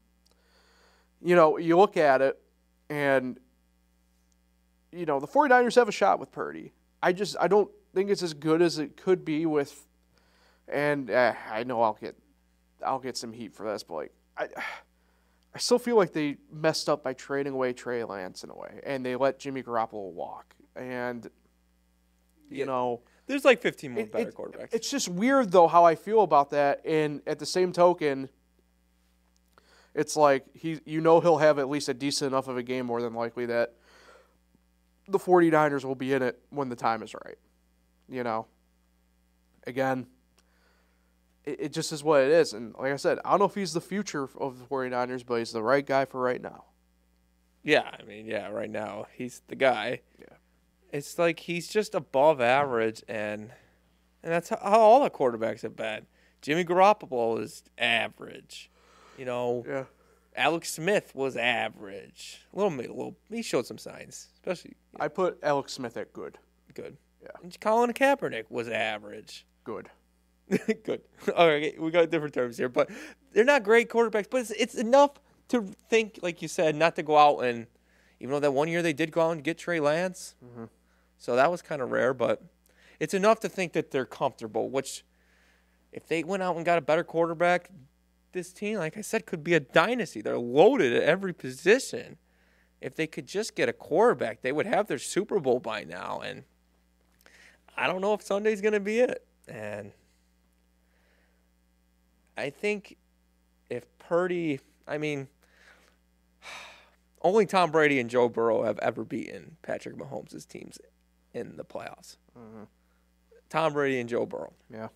[1.21, 2.39] you know, you look at it
[2.89, 3.37] and
[4.93, 6.71] you know, the 49ers have a shot with Purdy.
[7.01, 9.87] I just I don't think it's as good as it could be with
[10.67, 12.15] and uh, I know I'll get
[12.85, 14.47] I'll get some heat for this, but like I
[15.55, 18.81] I still feel like they messed up by trading away Trey Lance in a way,
[18.83, 21.25] and they let Jimmy Garoppolo walk and
[22.49, 22.65] you yeah.
[22.65, 24.73] know there's like 15 more it, better it, quarterbacks.
[24.73, 28.29] It's just weird though how I feel about that, and at the same token,
[29.93, 32.85] it's like he you know he'll have at least a decent enough of a game
[32.85, 33.73] more than likely that
[35.09, 37.37] the 49ers will be in it when the time is right.
[38.09, 38.47] You know,
[39.65, 40.07] again,
[41.45, 42.53] it, it just is what it is.
[42.53, 45.35] And like I said, I don't know if he's the future of the 49ers, but
[45.35, 46.65] he's the right guy for right now.
[47.63, 50.01] Yeah, I mean, yeah, right now he's the guy.
[50.19, 50.35] Yeah
[50.93, 53.51] it's like he's just above average, and
[54.21, 56.05] and that's how, how all the quarterbacks have been.
[56.41, 58.69] Jimmy Garoppolo is average,
[59.17, 59.65] you know.
[59.67, 59.83] Yeah.
[60.35, 62.41] Alex Smith was average.
[62.53, 63.17] A little, a little.
[63.29, 64.75] He showed some signs, especially.
[64.93, 65.05] You know.
[65.05, 66.37] I put Alex Smith at good.
[66.73, 66.97] Good.
[67.23, 67.29] Yeah.
[67.41, 69.45] And Colin Kaepernick was average.
[69.63, 69.89] Good.
[70.83, 71.01] good.
[71.35, 72.89] All right, we got different terms here, but
[73.31, 74.27] they're not great quarterbacks.
[74.29, 75.11] But it's, it's enough
[75.49, 77.67] to think, like you said, not to go out and,
[78.19, 80.35] even though that one year they did go out and get Trey Lance.
[80.43, 80.65] Mm-hmm.
[81.17, 82.41] So that was kind of rare, but
[82.99, 85.03] it's enough to think that they're comfortable, which
[85.91, 87.69] if they went out and got a better quarterback,
[88.33, 90.21] this team, like I said, could be a dynasty.
[90.21, 92.17] They're loaded at every position.
[92.81, 96.19] If they could just get a quarterback, they would have their Super Bowl by now.
[96.23, 96.43] And
[97.77, 99.25] I don't know if Sunday's going to be it.
[99.47, 99.91] And
[102.37, 102.97] I think
[103.69, 105.27] if Purdy, I mean,
[107.21, 110.77] only Tom Brady and Joe Burrow have ever beaten Patrick Mahomes' teams
[111.33, 112.17] in the playoffs.
[112.37, 112.63] Mm-hmm.
[113.49, 114.53] Tom Brady and Joe Burrow.
[114.71, 114.87] Yeah.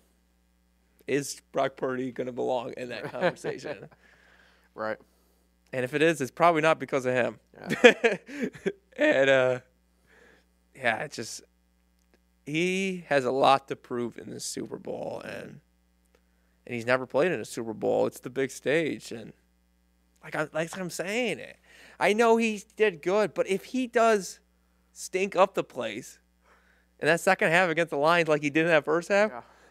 [1.06, 3.88] Is Brock Purdy going to belong in that conversation?
[4.74, 4.98] right.
[5.72, 7.38] And if it is, it's probably not because of him.
[7.54, 8.16] Yeah.
[8.96, 9.60] and uh,
[10.74, 11.42] yeah, it's just
[12.48, 15.60] he has a lot to prove in this Super Bowl, and
[16.66, 18.06] and he's never played in a Super Bowl.
[18.06, 19.32] It's the big stage, and
[20.22, 21.56] like I like I'm saying it,
[22.00, 24.40] I know he did good, but if he does
[24.92, 26.18] stink up the place
[27.00, 29.30] and that second half against the Lions, like he did in that first half,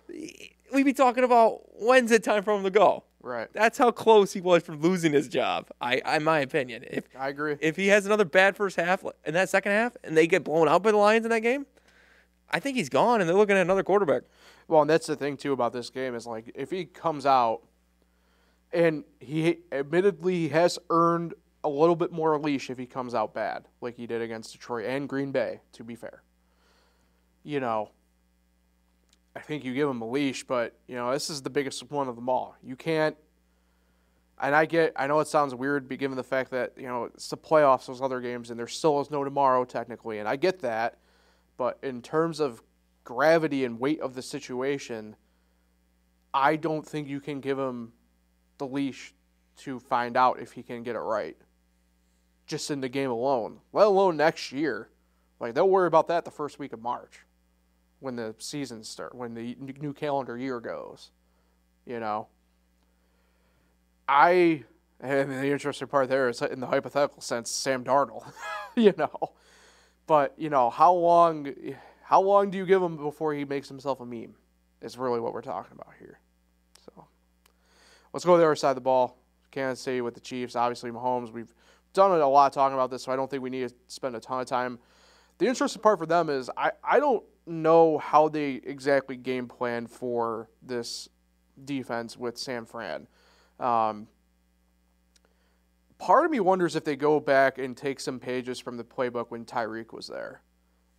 [0.10, 0.28] yeah.
[0.74, 3.04] we'd be talking about when's it time for him to go.
[3.22, 3.50] Right.
[3.52, 5.68] That's how close he was from losing his job.
[5.82, 9.34] I, in my opinion, if I agree, if he has another bad first half in
[9.34, 11.66] that second half, and they get blown out by the Lions in that game,
[12.50, 14.24] I think he's gone, and they're looking at another quarterback.
[14.68, 17.62] Well, and that's the thing too about this game is like if he comes out,
[18.72, 21.34] and he admittedly has earned
[21.64, 24.86] a little bit more leash if he comes out bad, like he did against Detroit
[24.86, 25.62] and Green Bay.
[25.74, 26.24] To be fair,
[27.44, 27.92] you know,
[29.36, 32.08] I think you give him a leash, but you know this is the biggest one
[32.08, 32.56] of them all.
[32.64, 33.16] You can't.
[34.40, 37.28] And I get, I know it sounds weird, given the fact that you know it's
[37.30, 40.60] the playoffs, those other games, and there still is no tomorrow technically, and I get
[40.60, 41.00] that.
[41.58, 42.62] But in terms of
[43.04, 45.16] gravity and weight of the situation,
[46.34, 47.94] I don't think you can give him
[48.58, 49.14] the leash
[49.58, 51.38] to find out if he can get it right.
[52.46, 54.90] Just in the game alone, let alone next year.
[55.40, 57.20] Like they'll worry about that the first week of March,
[58.00, 61.12] when the season start, when the new calendar year goes.
[61.86, 62.28] You know.
[64.08, 64.64] I
[65.00, 68.32] and the interesting part there is in the hypothetical sense, Sam Darnold.
[68.76, 69.34] you know,
[70.08, 71.54] but you know how long,
[72.02, 74.36] how long do you give him before he makes himself a meme?
[74.82, 76.20] Is really what we're talking about here.
[76.86, 77.08] So
[78.14, 79.18] let's go to the other side of the ball.
[79.52, 80.56] Kansas City with the Chiefs.
[80.56, 81.32] Obviously, Mahomes.
[81.32, 81.54] We've
[81.94, 84.16] done a lot of talking about this, so I don't think we need to spend
[84.16, 84.80] a ton of time.
[85.40, 89.88] The interesting part for them is I, I don't know how they exactly game plan
[89.88, 91.10] for this
[91.66, 93.08] defense with San Fran.
[93.60, 94.08] Um,
[95.98, 99.28] part of me wonders if they go back and take some pages from the playbook
[99.30, 100.42] when Tyreek was there.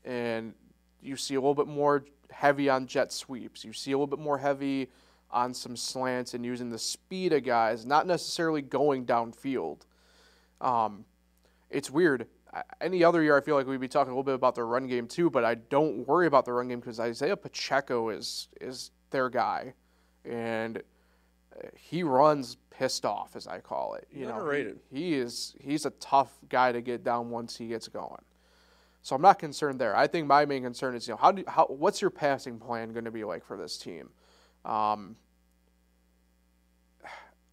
[0.04, 0.54] And
[1.00, 3.64] you see a little bit more heavy on jet sweeps.
[3.64, 4.88] You see a little bit more heavy
[5.30, 9.82] on some slants and using the speed of guys, not necessarily going downfield.
[10.60, 11.04] Um,
[11.70, 12.26] it's weird.
[12.80, 14.86] Any other year, I feel like we'd be talking a little bit about their run
[14.86, 18.90] game too, but I don't worry about the run game because Isaiah Pacheco is is
[19.10, 19.74] their guy,
[20.24, 20.82] and
[21.74, 24.06] he runs pissed off, as I call it.
[24.12, 24.76] You Underrated.
[24.76, 28.22] know, he, he is he's a tough guy to get down once he gets going.
[29.02, 29.96] So I'm not concerned there.
[29.96, 32.92] I think my main concern is you know how do how what's your passing plan
[32.92, 34.10] going to be like for this team?
[34.64, 35.16] Um,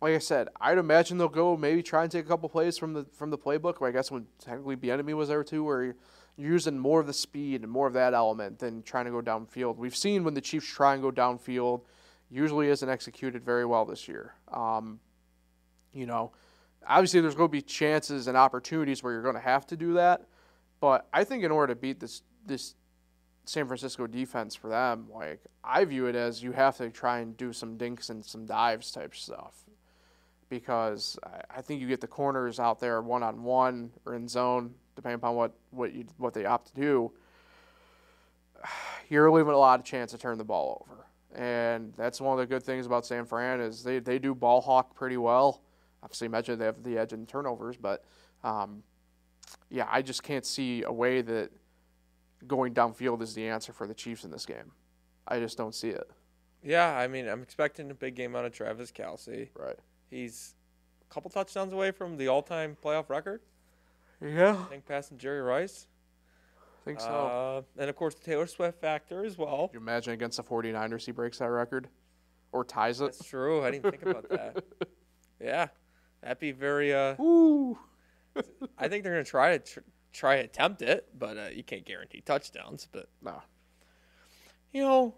[0.01, 2.93] like I said, I'd imagine they'll go maybe try and take a couple plays from
[2.93, 3.79] the from the playbook.
[3.79, 5.95] Where I guess when technically the enemy was there too, where you're
[6.37, 9.77] using more of the speed and more of that element than trying to go downfield.
[9.77, 11.81] We've seen when the Chiefs try and go downfield,
[12.29, 14.35] usually isn't executed very well this year.
[14.51, 14.99] Um,
[15.95, 16.31] you know,
[16.87, 19.93] obviously there's going to be chances and opportunities where you're going to have to do
[19.93, 20.27] that,
[20.79, 22.75] but I think in order to beat this this
[23.45, 27.35] San Francisco defense for them, like I view it as you have to try and
[27.37, 29.63] do some dinks and some dives type stuff.
[30.49, 31.17] Because
[31.49, 35.15] I think you get the corners out there one on one or in zone, depending
[35.15, 37.11] upon what, what you what they opt to do,
[39.09, 41.05] you're leaving a lot of chance to turn the ball over.
[41.35, 44.61] And that's one of the good things about San Fran is they, they do ball
[44.61, 45.61] hawk pretty well.
[46.05, 48.05] Obviously, imagine they have the edge in turnovers, but
[48.43, 48.83] um,
[49.71, 51.49] yeah, I just can't see a way that
[52.45, 54.71] going downfield is the answer for the Chiefs in this game.
[55.27, 56.07] I just don't see it.
[56.61, 59.49] Yeah, I mean, I'm expecting a big game out of Travis Kelce.
[59.55, 59.79] Right.
[60.11, 60.53] He's
[61.09, 63.41] a couple touchdowns away from the all-time playoff record.
[64.21, 64.55] Yeah.
[64.59, 65.87] I think passing Jerry Rice.
[66.59, 67.07] I think so.
[67.07, 69.69] Uh, and of course, the Taylor Swift factor as well.
[69.69, 71.87] Can you imagine against the 49ers he breaks that record
[72.51, 73.05] or ties it?
[73.05, 73.65] That's true.
[73.65, 74.63] I didn't think about that.
[75.37, 75.67] Yeah,
[76.25, 76.93] that'd be very.
[76.93, 77.77] Uh, Ooh.
[78.77, 79.79] I think they're gonna try to tr-
[80.11, 82.87] try attempt it, but uh, you can't guarantee touchdowns.
[82.91, 83.41] But No.
[84.73, 85.15] you know,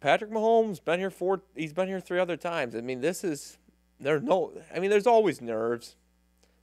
[0.00, 1.42] Patrick Mahomes been here four.
[1.54, 2.74] He's been here three other times.
[2.74, 3.58] I mean, this is
[4.00, 4.52] there's no.
[4.74, 5.96] I mean, there's always nerves,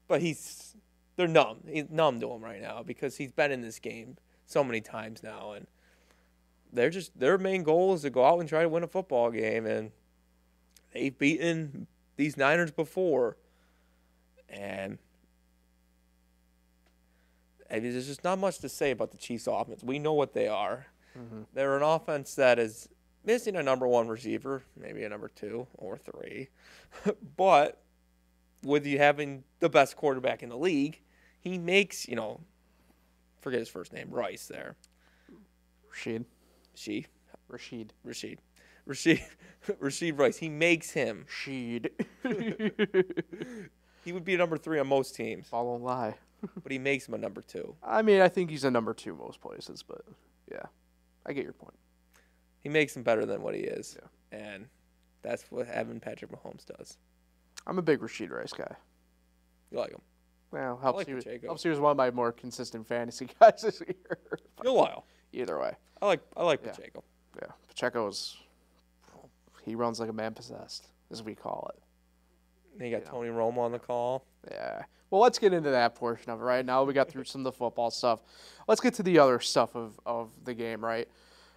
[0.07, 0.75] but he's
[1.15, 1.59] they're numb.
[1.67, 5.23] He's numb to him right now because he's been in this game so many times
[5.23, 5.67] now, and
[6.73, 9.31] they're just their main goal is to go out and try to win a football
[9.31, 9.91] game, and
[10.93, 13.37] they've beaten these Niners before,
[14.51, 14.97] and.
[17.69, 19.81] I mean, there's just not much to say about the Chiefs' offense.
[19.81, 20.87] We know what they are.
[21.17, 21.43] Mm-hmm.
[21.53, 22.89] They're an offense that is
[23.23, 26.49] missing a number one receiver, maybe a number two or three.
[27.37, 27.81] but
[28.63, 31.01] with you having the best quarterback in the league,
[31.39, 32.41] he makes, you know,
[33.41, 34.75] forget his first name, Rice there.
[35.89, 36.25] Rashid.
[36.75, 37.07] She,
[37.47, 37.93] Rashid.
[38.03, 38.39] Rashid.
[38.85, 39.21] Rashid,
[39.79, 40.37] Rashid Rice.
[40.37, 41.25] He makes him.
[41.27, 41.91] Rashid.
[44.03, 46.15] He would be a number three on most teams, Follow lie.
[46.63, 47.75] but he makes him a number two.
[47.83, 50.01] I mean, I think he's a number two most places, but
[50.51, 50.63] yeah,
[51.25, 51.77] I get your point.
[52.61, 53.97] He makes him better than what he is.
[53.99, 54.39] Yeah.
[54.39, 54.67] And
[55.21, 56.97] that's what having Patrick Mahomes does.
[57.67, 58.75] I'm a big Rashid Rice guy.
[59.71, 60.01] You like him.
[60.51, 61.47] Well, helps like was, Pacheco.
[61.47, 64.17] helps he was one of my more consistent fantasy guys this year.
[64.63, 65.05] You'll while.
[65.33, 66.81] Either way, I like I like Pacheco.
[66.83, 66.89] Yeah.
[66.89, 67.03] Pacheco.
[67.41, 68.37] yeah, Pacheco's
[69.63, 71.81] he runs like a man possessed, as we call it.
[72.77, 73.09] Then you got Yeah.
[73.11, 74.25] Tony Romo on the call.
[74.49, 74.83] Yeah.
[75.09, 76.83] Well, let's get into that portion of it right now.
[76.83, 78.21] We got through some of the football stuff.
[78.67, 81.07] Let's get to the other stuff of, of the game, right?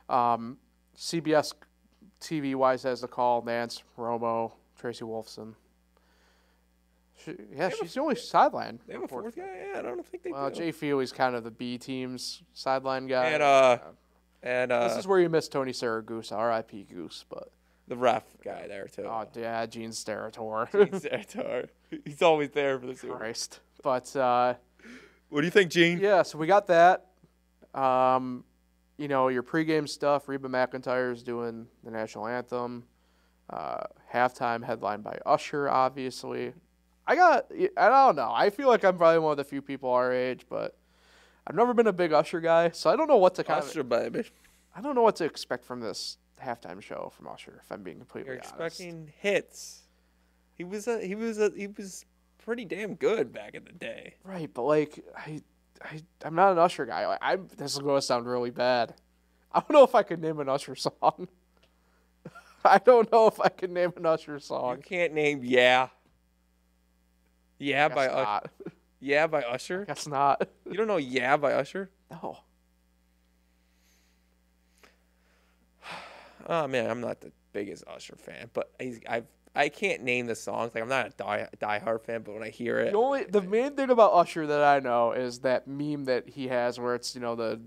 [0.08, 0.58] Um,
[0.96, 1.52] CBS
[2.20, 5.54] TV wise has the call Nantz, Romo, Tracy Wolfson.
[7.24, 8.80] She, yeah, she's the only sideline.
[8.88, 9.68] They have a fourth guy?
[9.72, 10.56] Yeah, I don't think they Well, do.
[10.56, 13.26] Jay Feely's kind of the B team's sideline guy.
[13.26, 13.78] And, uh,
[14.42, 16.84] and uh, this is where you miss Tony Siragusa, R.I.P.
[16.92, 17.50] Goose, but
[17.88, 19.04] the ref guy there too.
[19.04, 20.90] oh yeah, Gene Steratore.
[20.90, 21.02] He's,
[21.34, 21.68] there.
[22.04, 23.16] He's always there for the Super.
[23.16, 23.60] Christ.
[23.82, 24.54] But uh,
[25.28, 25.98] What do you think, Gene?
[26.00, 27.06] Yeah, so we got that.
[27.74, 28.44] Um,
[28.96, 30.28] you know, your pregame stuff.
[30.28, 32.84] Reba McEntire's doing the national anthem.
[33.50, 33.82] Uh,
[34.12, 36.54] halftime headlined by Usher, obviously.
[37.06, 38.30] I got, I don't know.
[38.32, 40.78] I feel like I'm probably one of the few people our age, but
[41.46, 43.80] I've never been a big Usher guy, so I don't know what to kind Usher,
[43.80, 44.24] of, baby.
[44.74, 47.60] I don't know what to expect from this halftime show from Usher.
[47.62, 48.54] If I'm being completely You're honest.
[48.54, 49.82] expecting hits.
[50.54, 52.04] He was a he was a he was
[52.38, 54.14] pretty damn good back in the day.
[54.22, 55.40] Right, but like I,
[55.82, 57.06] I I'm not an Usher guy.
[57.06, 58.94] Like, I'm this is going to sound really bad.
[59.52, 61.28] I don't know if I could name an Usher song.
[62.64, 64.76] I don't know if I can name an Usher song.
[64.76, 65.88] You can't name yeah.
[67.58, 68.50] Yeah by Usher.
[69.00, 69.84] Yeah by Usher.
[69.86, 70.48] That's not.
[70.64, 71.90] You don't know Yeah by Usher?
[72.10, 72.38] No.
[76.46, 79.26] Oh man, I'm not the biggest Usher fan, but he's, I've
[79.56, 80.72] I can't name the songs.
[80.74, 83.40] Like I'm not a die diehard fan, but when I hear it, The only the
[83.42, 87.14] main thing about Usher that I know is that meme that he has where it's
[87.14, 87.60] you know the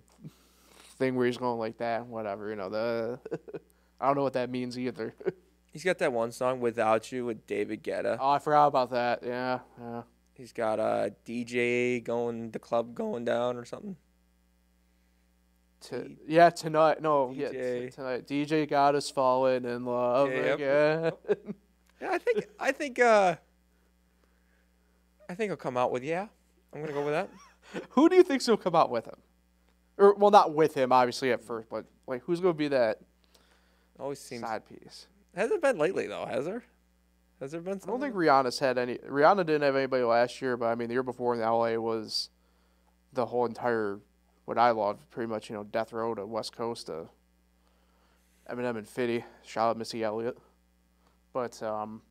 [0.97, 2.49] thing where he's going like that, whatever.
[2.49, 3.19] You know the
[4.01, 5.15] I don't know what that means either.
[5.71, 8.17] he's got that one song "Without You" with David Guetta.
[8.19, 9.23] oh, I forgot about that.
[9.25, 10.03] Yeah, yeah.
[10.34, 13.95] He's got uh, a DJ going, the club going down or something.
[15.82, 17.01] To, yeah, tonight.
[17.01, 18.28] No, yeah, t- tonight.
[18.28, 20.55] DJ got us falling in love Yep.
[20.55, 21.11] again.
[22.01, 23.36] Yeah, I think I think uh
[25.30, 26.28] I think he'll come out with yeah.
[26.73, 27.30] I'm gonna go with that.
[27.89, 29.15] Who do you think's gonna come out with him?
[29.97, 32.99] Or well, not with him, obviously at first, but like who's gonna be that
[33.99, 35.07] Always seems side piece?
[35.36, 36.63] hasn't been lately though, has there?
[37.39, 37.80] Has there been?
[37.84, 38.95] I don't think Rihanna's had any.
[38.97, 42.30] Rihanna didn't have anybody last year, but I mean the year before in LA was
[43.13, 43.99] the whole entire
[44.48, 47.10] what I loved, pretty much you know Death Row to West Coast to
[48.50, 49.26] Eminem and Fitty.
[49.45, 50.38] Shout out Missy Elliott.
[51.34, 52.02] But um,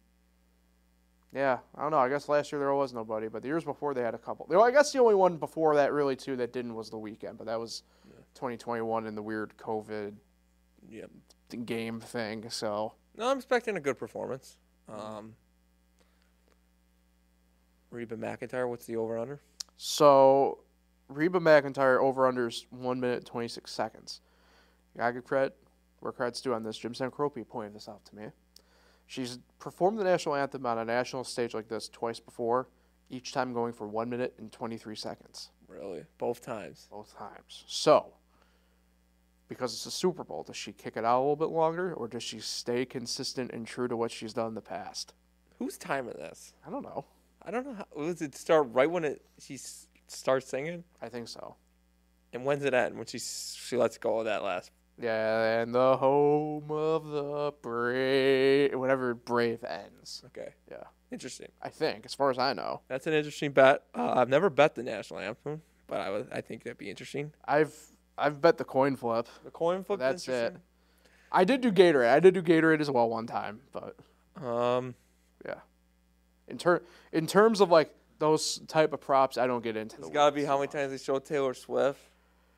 [1.32, 1.98] yeah, I don't know.
[1.98, 4.44] I guess last year there was nobody, but the years before they had a couple.
[4.50, 7.38] Well, I guess the only one before that really too that didn't was the Weeknd,
[7.38, 7.82] but that was
[8.34, 10.12] 2021 and the weird COVID
[10.90, 11.06] Yeah.
[11.64, 12.50] game thing.
[12.50, 14.58] So No, I'm expecting a good performance.
[14.90, 15.34] Um
[17.90, 19.40] Reba McEntire, what's the over under?
[19.78, 20.58] So,
[21.08, 24.20] Reba McEntire over unders one minute twenty six seconds.
[24.98, 25.56] I give credit
[26.00, 26.78] where credit's due on this.
[26.78, 28.26] Jim Sancropi pointed this out to me.
[29.06, 32.68] She's performed the national anthem on a national stage like this twice before,
[33.08, 36.04] each time going for one minute and twenty three seconds, Really?
[36.18, 36.88] Both times.
[36.90, 37.64] both times.
[37.68, 38.14] So,
[39.48, 42.08] because it's a Super Bowl, does she kick it out a little bit longer, or
[42.08, 45.12] does she stay consistent and true to what she's done in the past?
[45.60, 46.52] Who's timing this?
[46.66, 47.04] I don't know.
[47.42, 49.56] I don't know how was it start right when it she
[50.08, 50.84] s- starts singing?
[51.02, 51.56] I think so.
[52.32, 52.96] And when's it end?
[52.96, 58.74] When she she lets go of that last Yeah, and the home of the brave,
[58.74, 60.22] whenever brave ends.
[60.26, 60.54] Okay.
[60.70, 61.48] Yeah, Interesting.
[61.62, 63.84] I think, as far as I know, That's an interesting bet.
[63.94, 67.32] Uh, I've never bet the national anthem, but I would I think that'd be interesting.
[67.44, 67.74] I've
[68.18, 69.28] I've bet the coin flip.
[69.44, 69.98] The coin flip.
[70.00, 70.56] That's it.
[71.32, 72.08] I did do Gatorade.
[72.10, 73.96] I did do Gatorade as well one time, but
[74.42, 74.94] Um,
[75.44, 75.60] yeah,
[76.48, 76.82] in ter-
[77.12, 79.96] in terms of like those type of props, I don't get into.
[79.98, 82.00] It's got to be weeds how so many times they show Taylor Swift,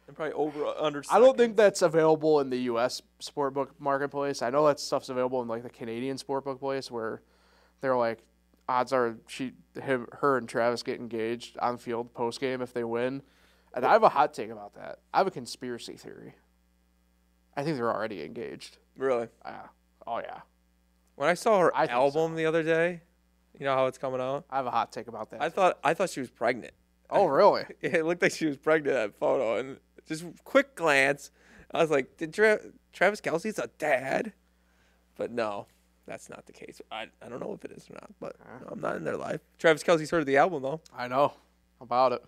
[0.06, 1.02] and probably over under.
[1.10, 3.02] I don't think that's available in the U.S.
[3.20, 4.42] sportbook marketplace.
[4.42, 7.22] I know that stuff's available in like the Canadian sportbook place where
[7.80, 8.20] they're like,
[8.68, 12.84] odds are she, him, her, and Travis get engaged on field post game if they
[12.84, 13.22] win.
[13.74, 14.98] And I have a hot take about that.
[15.12, 16.34] I have a conspiracy theory.
[17.56, 18.78] I think they're already engaged.
[18.96, 19.28] really.
[19.44, 19.66] Yeah.
[20.06, 20.40] Oh yeah.
[21.16, 23.02] When I saw her I album the other day,
[23.58, 24.44] you know how it's coming out.
[24.50, 25.42] I have a hot take about that.
[25.42, 26.74] I thought I thought she was pregnant.
[27.10, 27.64] oh really?
[27.80, 31.30] It looked like she was pregnant in that photo, and just quick glance,
[31.72, 32.60] I was like, "Did Tra-
[32.92, 34.32] Travis Kelce's a dad?"
[35.16, 35.66] But no,
[36.06, 36.80] that's not the case.
[36.90, 39.16] I I don't know if it is or not, but no, I'm not in their
[39.16, 39.40] life.
[39.58, 40.80] Travis Kelce's heard of the album though.
[40.96, 41.34] I know
[41.80, 42.24] about it.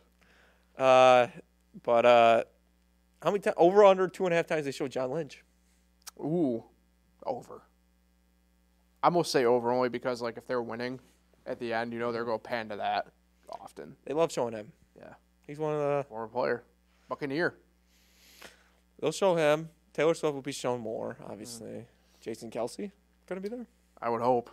[0.76, 1.26] Uh,
[1.82, 2.44] but uh,
[3.22, 5.44] how many times over under two and a half times they showed John Lynch?
[6.18, 6.64] Ooh,
[7.24, 7.62] over.
[9.02, 11.00] I'm gonna say over only because like if they're winning
[11.50, 13.08] at the end, you know they're gonna pan to that
[13.48, 13.96] often.
[14.04, 14.72] They love showing him.
[14.96, 15.14] Yeah.
[15.46, 16.06] He's one of the.
[16.08, 16.62] Former player,
[17.08, 17.56] Buccaneer.
[19.00, 19.70] They'll show him.
[19.92, 21.86] Taylor Swift will be shown more, obviously.
[22.20, 22.92] Jason Kelce
[23.26, 23.66] gonna be there.
[24.00, 24.50] I would hope.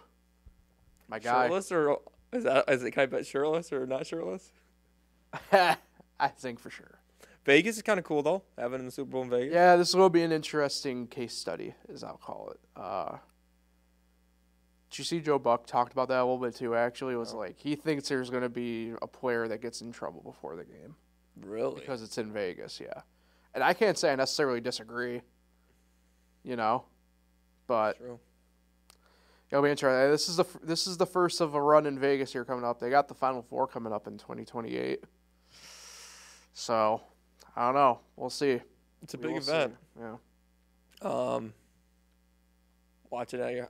[1.08, 1.46] My guy.
[1.46, 2.00] Shirtless or
[2.34, 2.92] is that is it?
[2.92, 4.52] Can I bet shirtless or not shirtless?
[5.52, 7.00] I think for sure.
[7.46, 9.54] Vegas is kind of cool though, having the Super Bowl in Vegas.
[9.54, 12.60] Yeah, this will be an interesting case study, as I'll call it.
[12.76, 13.18] Uh,
[14.90, 16.76] did you see Joe Buck talked about that a little bit too?
[16.76, 19.92] Actually, it was like he thinks there's going to be a player that gets in
[19.92, 20.96] trouble before the game
[21.42, 21.80] Really?
[21.80, 22.80] because it's in Vegas.
[22.80, 23.02] Yeah,
[23.54, 25.22] and I can't say I necessarily disagree.
[26.44, 26.86] You know,
[27.68, 28.20] but True.
[29.52, 30.10] it'll be interesting.
[30.10, 32.80] This is the this is the first of a run in Vegas here coming up.
[32.80, 35.04] They got the Final Four coming up in 2028.
[36.54, 37.02] So
[37.56, 38.00] I don't know.
[38.16, 38.62] We'll see.
[39.04, 39.52] It's a We big will see.
[39.52, 39.76] event.
[40.00, 40.16] Yeah.
[41.02, 41.54] Um,
[43.10, 43.70] watch it at your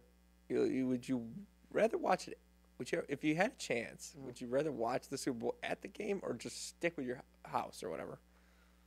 [0.49, 1.27] You, you, would you
[1.71, 2.39] rather watch it?
[2.77, 4.25] Would you, if you had a chance, Mm.
[4.25, 7.21] would you rather watch the Super Bowl at the game or just stick with your
[7.45, 8.19] house or whatever?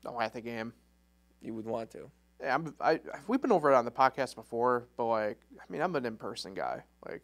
[0.06, 0.72] Oh, at the game.
[1.42, 2.10] You would want to.
[2.40, 5.82] Yeah, I'm, I we've been over it on the podcast before, but like, I mean,
[5.82, 6.82] I'm an in-person guy.
[7.06, 7.22] Like,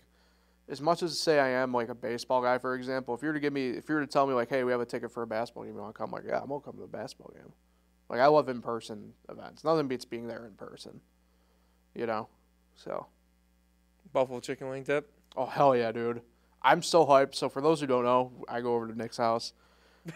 [0.68, 3.34] as much as say I am like a baseball guy, for example, if you were
[3.34, 5.10] to give me, if you were to tell me like, hey, we have a ticket
[5.12, 6.10] for a basketball game, you want to come?
[6.10, 7.52] Like, yeah, I'm gonna come to the basketball game.
[8.10, 9.64] Like, I love in-person events.
[9.64, 11.00] Nothing beats being there in person.
[11.94, 12.28] You know,
[12.74, 13.06] so
[14.16, 15.10] Buffalo chicken wing dip.
[15.36, 16.22] oh hell yeah, dude!
[16.62, 17.34] I'm so hyped.
[17.34, 19.52] So for those who don't know, I go over to Nick's house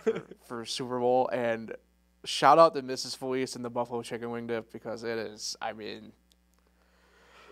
[0.03, 1.75] for, for Super Bowl and.
[2.23, 3.17] Shout out to Mrs.
[3.17, 6.13] Felice and the Buffalo Chicken Wing Dip because it is, I mean,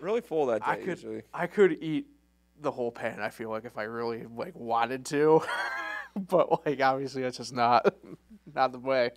[0.01, 1.23] Really full that day I could usually.
[1.33, 2.07] I could eat
[2.61, 3.19] the whole pan.
[3.19, 5.41] I feel like if I really like wanted to,
[6.15, 7.93] but like obviously that's just not
[8.55, 9.11] not the way.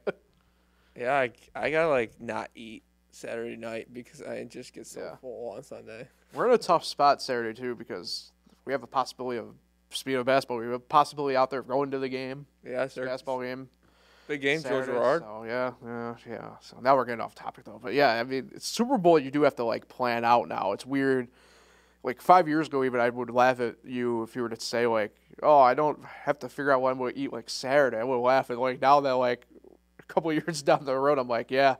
[0.96, 5.16] Yeah, I, I gotta like not eat Saturday night because I just get so Yeah.
[5.16, 6.08] full on Sunday.
[6.34, 8.32] We're in a tough spot Saturday too because
[8.64, 9.54] we have a possibility of
[9.90, 10.58] speed of basketball.
[10.58, 13.04] We have a possibility out there of going to the game, Yeah, sir.
[13.06, 13.68] basketball game.
[14.28, 15.22] Big game, George Saturday, Gerard.
[15.22, 16.48] So yeah, yeah, yeah.
[16.60, 17.78] So now we're getting off topic though.
[17.82, 19.18] But yeah, I mean, it's Super Bowl.
[19.18, 20.72] You do have to like plan out now.
[20.72, 21.28] It's weird.
[22.04, 24.86] Like five years ago, even I would laugh at you if you were to say
[24.86, 27.98] like, "Oh, I don't have to figure out what I'm going to eat like Saturday."
[27.98, 29.46] I would laugh at like now that like
[29.98, 31.76] a couple years down the road, I'm like, yeah,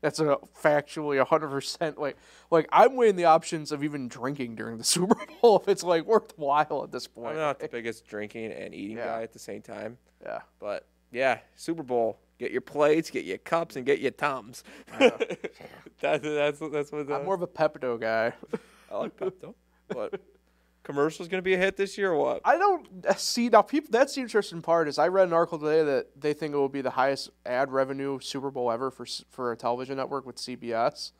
[0.00, 2.16] that's a factually hundred percent like
[2.50, 6.04] like I'm weighing the options of even drinking during the Super Bowl if it's like
[6.06, 7.30] worthwhile at this point.
[7.32, 9.06] I'm not the biggest drinking and eating Yeah.
[9.06, 10.40] guy at the same time, yeah.
[10.60, 12.18] but yeah, Super Bowl.
[12.38, 14.62] Get your plates, get your cups, and get your tums.
[14.98, 17.10] that's that's that's what.
[17.10, 18.32] I'm more of a Pepto guy.
[18.92, 19.54] I like Pepto,
[19.88, 20.20] but
[20.86, 22.40] commercial's gonna be a hit this year or what?
[22.44, 23.62] I don't uh, see now.
[23.62, 24.86] People, that's the interesting part.
[24.86, 27.72] Is I read an article today that they think it will be the highest ad
[27.72, 31.10] revenue Super Bowl ever for for a television network with CBS.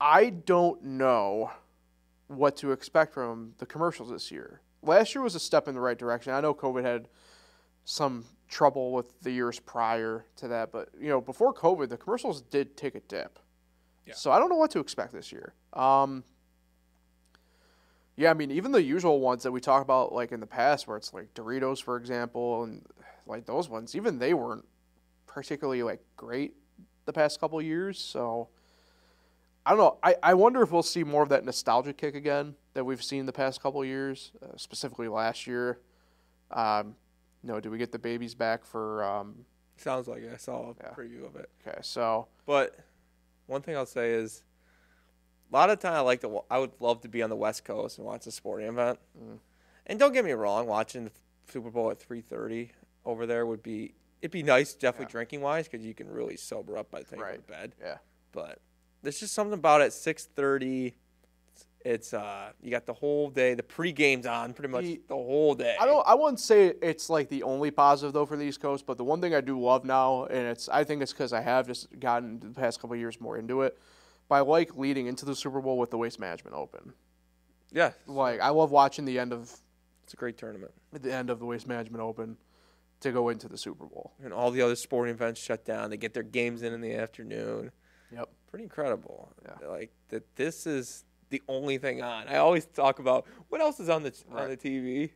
[0.00, 1.50] I don't know
[2.28, 4.60] what to expect from the commercials this year.
[4.82, 6.32] Last year was a step in the right direction.
[6.32, 7.08] I know COVID had
[7.84, 12.42] some trouble with the years prior to that, but you know before COVID, the commercials
[12.42, 13.40] did take a dip.
[14.06, 14.14] Yeah.
[14.14, 15.54] So I don't know what to expect this year.
[15.72, 16.22] Um,
[18.16, 20.86] yeah, I mean, even the usual ones that we talk about, like in the past,
[20.86, 22.84] where it's like Doritos, for example, and
[23.26, 24.66] like those ones, even they weren't
[25.26, 26.54] particularly like great
[27.06, 27.98] the past couple years.
[27.98, 28.48] So
[29.66, 29.98] I don't know.
[30.02, 33.26] I, I wonder if we'll see more of that nostalgia kick again that we've seen
[33.26, 35.80] the past couple of years, uh, specifically last year.
[36.50, 36.94] Um,
[37.42, 39.02] you know, do we get the babies back for?
[39.04, 39.44] Um,
[39.76, 40.30] Sounds like it.
[40.32, 40.90] I saw a Yeah.
[40.96, 41.50] preview of it.
[41.66, 42.78] okay, so But
[43.46, 44.44] one thing I'll say is,
[45.52, 46.40] a lot of the time I like to.
[46.50, 48.98] I would love to be on the West Coast and watch a sporting event.
[49.18, 49.38] Mm.
[49.86, 51.10] And don't get me wrong, watching the
[51.50, 52.72] Super Bowl at three thirty
[53.04, 55.12] over there would be it'd be nice, definitely Yeah.
[55.12, 57.46] drinking wise, because you can really sober up by the time you go Right.
[57.46, 57.74] to bed.
[57.80, 57.98] yeah,
[58.32, 58.58] But
[59.02, 59.92] there's just something about it.
[59.92, 60.94] Six thirty.
[61.84, 63.52] It's uh, you got the whole day.
[63.52, 65.76] The pre-game's on pretty much The- the whole day.
[65.78, 66.02] I don't.
[66.06, 69.04] I wouldn't say it's like the only positive though for the East Coast, but the
[69.04, 71.88] one thing I do love now, and it's I think it's because I have just
[72.00, 73.78] gotten the past couple of years more into it.
[74.28, 76.92] But I like leading into the Super Bowl with the Waste Management Open.
[77.72, 79.52] Yeah, Like I love watching the end of
[80.04, 80.72] it's a great tournament.
[80.92, 82.36] the end of the Waste Management Open
[83.00, 84.12] to go into the Super Bowl.
[84.22, 85.90] And all the other sporting events shut down.
[85.90, 87.70] They get their games in in the afternoon.
[88.12, 88.28] Yep.
[88.48, 89.32] pretty incredible.
[89.44, 89.66] Yeah.
[89.68, 92.28] Like that this is the only thing on.
[92.28, 94.60] I always talk about what else is on the on Right.
[94.60, 95.10] the TV.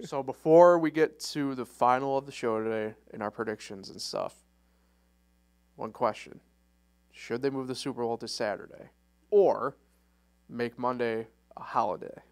[0.06, 4.00] so before we get to the final of the show today and our predictions and
[4.00, 4.34] stuff,
[5.76, 6.40] one question:
[7.18, 8.90] Should they move the Super Bowl to Saturday,
[9.32, 9.76] or
[10.48, 12.14] make Monday a holiday?
[12.16, 12.22] I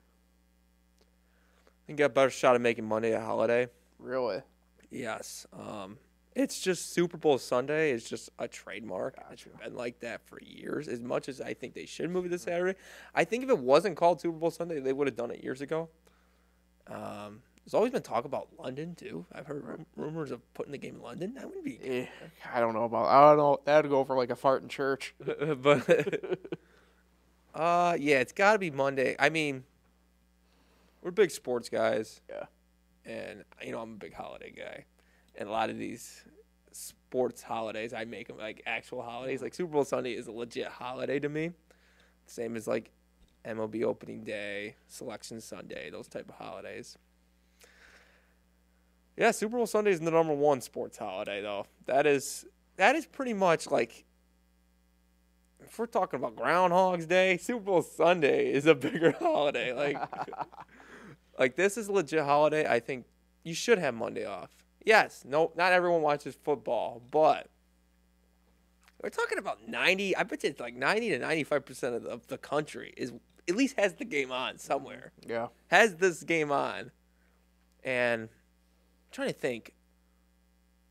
[1.89, 3.69] think got a better shot of making Monday a holiday.
[3.99, 4.43] Really?
[4.89, 5.45] Yes.
[5.53, 5.99] Um
[6.37, 9.17] it's just Super Bowl Sunday is just a trademark.
[9.33, 9.59] It's Gotcha.
[9.65, 10.87] been like that for years.
[10.87, 12.79] As much as I think they should move it to Saturday,
[13.13, 15.63] I think if it wasn't called Super Bowl Sunday, they would have done it years
[15.63, 15.89] ago.
[16.87, 19.27] Um, there's always been talk about London too.
[19.33, 21.35] I've heard rum- rumors of putting the game in London.
[21.35, 22.07] That would be Eh,
[22.55, 23.07] I don't know about.
[23.07, 23.59] I don't know.
[23.65, 25.17] That'd go for like a fart in church.
[25.19, 25.89] but
[27.55, 29.17] uh yeah, it's got to be Monday.
[29.19, 29.65] I mean,
[31.03, 32.21] we're big sports guys.
[32.31, 32.45] Yeah.
[33.05, 34.85] And you know, I'm a big holiday guy.
[35.35, 36.23] And a lot of these
[36.71, 39.43] sports holidays, I make them like actual holidays.
[39.43, 41.51] Like Super Bowl Sunday is a legit holiday to me.
[42.27, 42.93] Same as like
[43.45, 46.97] MLB opening day, selection Sunday, those type of holidays.
[49.17, 51.67] Yeah, Super Bowl Sunday is the number one sports holiday though.
[51.87, 52.45] That is
[52.77, 54.05] that is pretty much like
[55.61, 59.73] if we're talking about Groundhog's Day, Super Bowl Sunday is a bigger holiday.
[59.73, 59.99] Like,
[61.39, 62.67] like this is a legit holiday.
[62.69, 63.07] I think
[63.43, 64.51] you should have Monday off.
[64.85, 67.49] Yes, no, not everyone watches football, but
[69.03, 70.15] we're talking about ninety.
[70.15, 73.13] I bet you it's like ninety to ninety-five percent of the, of the country is
[73.49, 75.13] at least has the game on somewhere.
[75.27, 75.49] Yeah.
[75.69, 76.93] Has this game on,
[77.83, 78.29] and
[79.17, 79.73] trying to think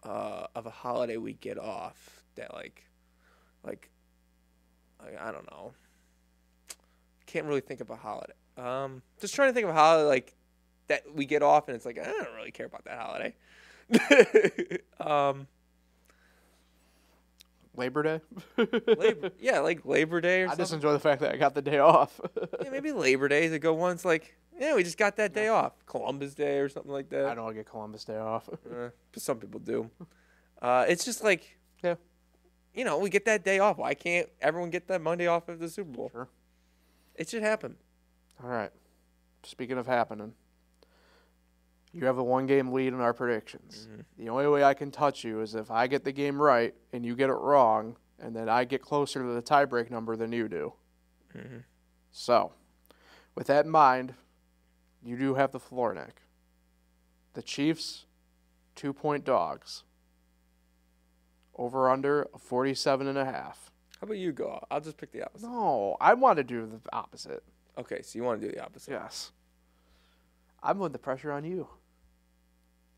[0.04, 2.84] uh, of a holiday we get off that like,
[3.64, 3.92] like,
[5.00, 5.74] like I don't know.
[7.28, 8.34] Can't really think of a holiday.
[8.58, 10.36] Um, just trying to think of a holiday like
[10.88, 13.36] that we get off, and it's like I don't really care about that holiday.
[15.00, 15.48] um,
[17.78, 18.22] Labor Day.
[18.58, 20.64] Labor, yeah, like Labor Day or I something.
[20.64, 22.20] just enjoy the fact that I got the day off.
[22.64, 23.92] Yeah, maybe Labor Day is a good one.
[23.92, 25.74] It's like, yeah, we just got that day off.
[25.86, 27.26] Columbus Day or something like that.
[27.26, 28.48] I don't get Columbus Day off.
[28.72, 29.90] Uh, but some people do.
[30.62, 31.96] Uh, it's just like, Yeah.
[32.74, 33.78] you know, we get that day off.
[33.78, 36.10] Why can't everyone get that Monday off of the Super Bowl?
[36.12, 36.28] Sure.
[37.16, 37.76] It should happen.
[38.44, 38.72] All right.
[39.44, 40.34] Speaking of happening,
[41.94, 43.88] you have a one game lead in our predictions.
[44.18, 47.06] The only way I can touch you is if I get the game right and
[47.06, 50.48] you get it wrong, and then I get closer to the tiebreak number than you
[50.50, 50.74] do.
[52.12, 52.54] So,
[53.36, 54.14] with that in mind,
[55.06, 56.24] you do have the floor, Nick.
[57.34, 58.06] The Chiefs,
[58.76, 59.84] two point dogs.
[61.58, 63.72] Over under 47 and a half.
[64.02, 64.66] How about you go?
[64.70, 65.48] I'll just pick the opposite.
[65.48, 67.44] No, I want to do the opposite.
[67.78, 68.92] Okay, so you want to do the opposite.
[68.92, 69.32] Yes.
[70.62, 71.68] I'm putting the pressure on you.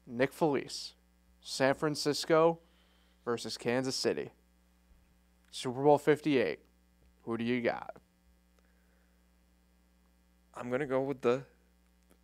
[0.08, 0.93] Nick Felice,
[1.41, 2.60] San Francisco
[3.26, 4.32] versus Kansas City.
[5.51, 6.60] Super Bowl 58.
[7.24, 7.97] Who do you got?
[10.55, 11.43] I'm going to go with the.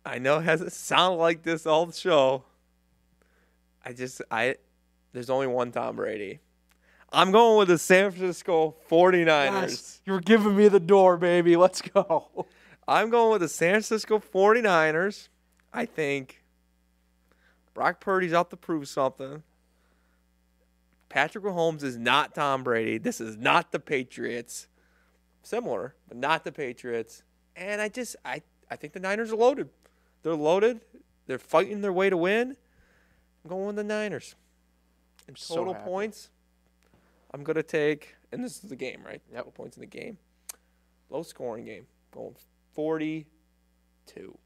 [0.04, 2.44] I know it hasn't sounded like this all the show.
[3.84, 4.56] I just, I.
[5.12, 6.40] There's only one Tom Brady.
[7.12, 10.00] I'm going with the San Francisco 49ers.
[10.04, 11.56] You're giving me the door, baby.
[11.56, 12.46] Let's go.
[12.88, 15.28] I'm going with the San Francisco 49ers.
[15.72, 16.42] I think
[17.72, 19.42] Brock Purdy's out to prove something.
[21.08, 22.98] Patrick Mahomes is not Tom Brady.
[22.98, 24.66] This is not the Patriots.
[25.42, 27.22] Similar, but not the Patriots.
[27.54, 29.68] And I just I I think the Niners are loaded.
[30.24, 30.80] They're loaded.
[31.26, 32.56] They're fighting their way to win.
[33.44, 34.34] I'm going with the Niners.
[35.28, 35.84] In So total happy.
[35.84, 36.30] points,
[37.32, 39.22] I'm gonna take and this is the game, right?
[39.30, 39.38] Yep.
[39.38, 40.18] Total points in the game.
[41.08, 41.86] Low scoring game.
[42.10, 42.34] Going
[42.74, 44.36] 42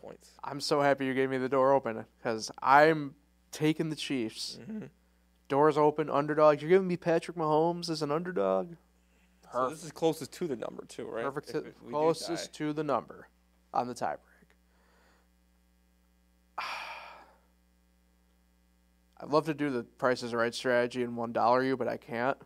[0.00, 0.30] points.
[0.44, 3.14] I'm so happy you gave me the door open because I'm
[3.50, 4.58] taking the Chiefs.
[4.62, 4.84] Mm-hmm.
[5.48, 6.60] Doors open, underdog.
[6.60, 8.74] You're giving me Patrick Mahomes as an underdog?
[9.52, 11.24] So this is closest to the number two, right?
[11.24, 11.48] Perfect.
[11.48, 13.28] If to- it- we do closest to the number
[13.72, 14.18] on the tiebreak.
[19.20, 21.96] I'd love to do the Price is Right strategy and one dollar you, but I
[21.96, 22.38] can't.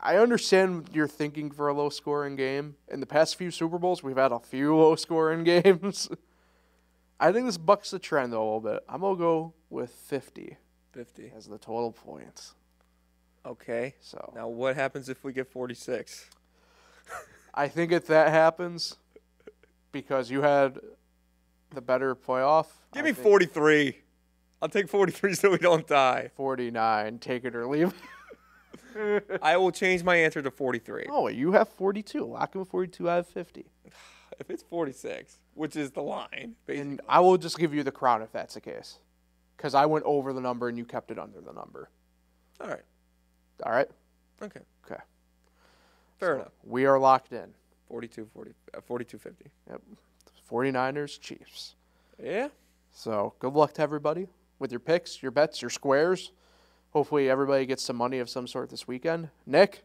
[0.00, 2.76] I understand your thinking for a low scoring game.
[2.88, 6.08] In the past few Super Bowls, we've had a few low scoring games.
[7.20, 8.84] I think this bucks the trend though a little bit.
[8.88, 10.56] I'm gonna go with 50
[10.92, 11.32] 50.
[11.36, 12.54] as the total points.
[13.44, 13.94] Okay.
[14.00, 16.30] So Now what happens if we get 46?
[17.54, 18.96] I think if that happens,
[20.02, 20.78] because you had
[21.74, 22.66] the better playoff.
[22.92, 23.98] Give I me think 43.
[24.62, 26.30] I'll take 43 so we don't die.
[26.36, 27.18] 49.
[27.18, 27.92] Take it or leave.
[29.42, 31.06] I will change my answer to 43.
[31.10, 32.24] oh, you have 42.
[32.24, 33.08] Lock with 42.
[33.08, 33.64] I have 50.
[34.40, 36.90] If it's 46, which is the line, basically.
[36.92, 39.00] And I will just give you the crown if that's the case.
[39.56, 41.90] Because I went over the number and you kept it under the number.
[42.60, 42.84] All right.
[43.64, 43.88] All right?
[44.40, 44.60] Okay.
[44.86, 45.00] Okay.
[46.20, 46.52] Fair enough.
[46.62, 47.52] We are locked in.
[47.88, 49.44] 42 40 uh, 42 50.
[49.70, 49.82] Yep.
[50.50, 51.74] 49ers, Chiefs.
[52.22, 52.48] Yeah.
[52.92, 54.26] So good luck to everybody
[54.58, 56.32] with your picks, your bets, your squares.
[56.90, 59.28] Hopefully everybody gets some money of some sort this weekend.
[59.46, 59.84] Nick,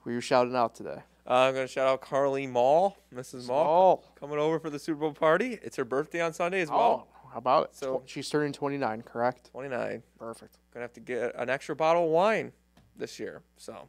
[0.00, 1.00] who are you shouting out today?
[1.28, 3.48] Uh, I'm going to shout out Carly Mall, Mrs.
[3.48, 5.58] Mall, Oh, coming over for the Super Bowl party.
[5.60, 7.08] It's her birthday on Sunday as well.
[7.24, 7.74] oh, how about it?
[7.74, 9.50] So- she's turning 29, correct?
[9.50, 10.04] 29.
[10.20, 10.58] Perfect.
[10.72, 12.52] Gonna have to get an extra bottle of wine
[12.96, 13.42] this year.
[13.56, 13.88] So,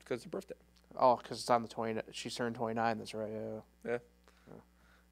[0.00, 0.54] because it's her birthday.
[0.98, 2.00] Oh, because it's on the 20.
[2.12, 2.98] She's turned 29.
[2.98, 3.30] That's right.
[3.86, 3.98] Yeah.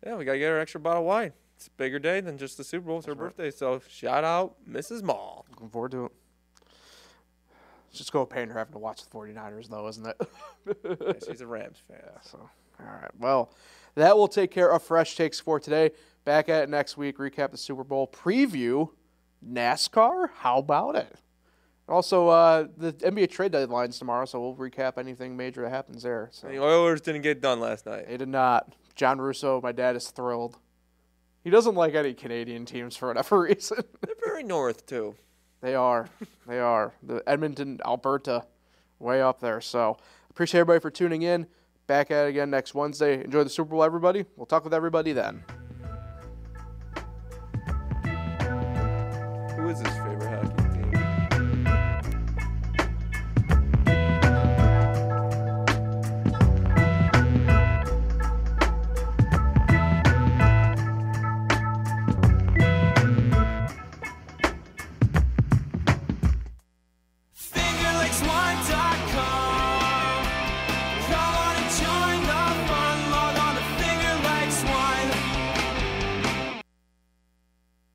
[0.04, 1.32] Yeah, we gotta get her an extra bottle of wine.
[1.56, 2.98] It's a bigger day than just the Super Bowl.
[2.98, 3.36] It's her right.
[3.36, 3.50] birthday.
[3.50, 5.02] So shout out Mrs.
[5.02, 5.46] Mall.
[5.50, 6.12] Looking forward to it.
[7.88, 10.20] It's just go pain her having to watch the 49ers, though, isn't it?
[10.84, 12.00] Yeah, she's a Rams fan.
[12.22, 12.38] so,
[12.80, 13.10] all right.
[13.18, 13.52] Well,
[13.94, 15.92] that will take care of Fresh Takes for today.
[16.24, 17.18] Back at it next week.
[17.18, 18.08] Recap the Super Bowl.
[18.08, 18.90] Preview
[19.48, 20.30] NASCAR.
[20.34, 21.16] How about it?
[21.88, 26.30] Also, uh, the NBA trade deadline's tomorrow, so we'll recap anything major that happens there.
[26.32, 26.48] So.
[26.48, 28.08] The Oilers didn't get done last night.
[28.08, 28.72] They did not.
[28.94, 30.56] John Russo, my dad is thrilled.
[31.42, 33.78] He doesn't like any Canadian teams for whatever reason.
[34.00, 35.14] They're very north too.
[35.60, 36.08] they are.
[36.46, 36.94] They are.
[37.02, 38.44] The Edmonton, Alberta,
[38.98, 39.60] way up there.
[39.60, 39.98] So
[40.30, 41.46] appreciate everybody for tuning in.
[41.86, 43.22] Back at it again next Wednesday.
[43.24, 44.24] Enjoy the Super Bowl, everybody.
[44.36, 45.44] We'll talk with everybody then.
[49.56, 49.96] Who is this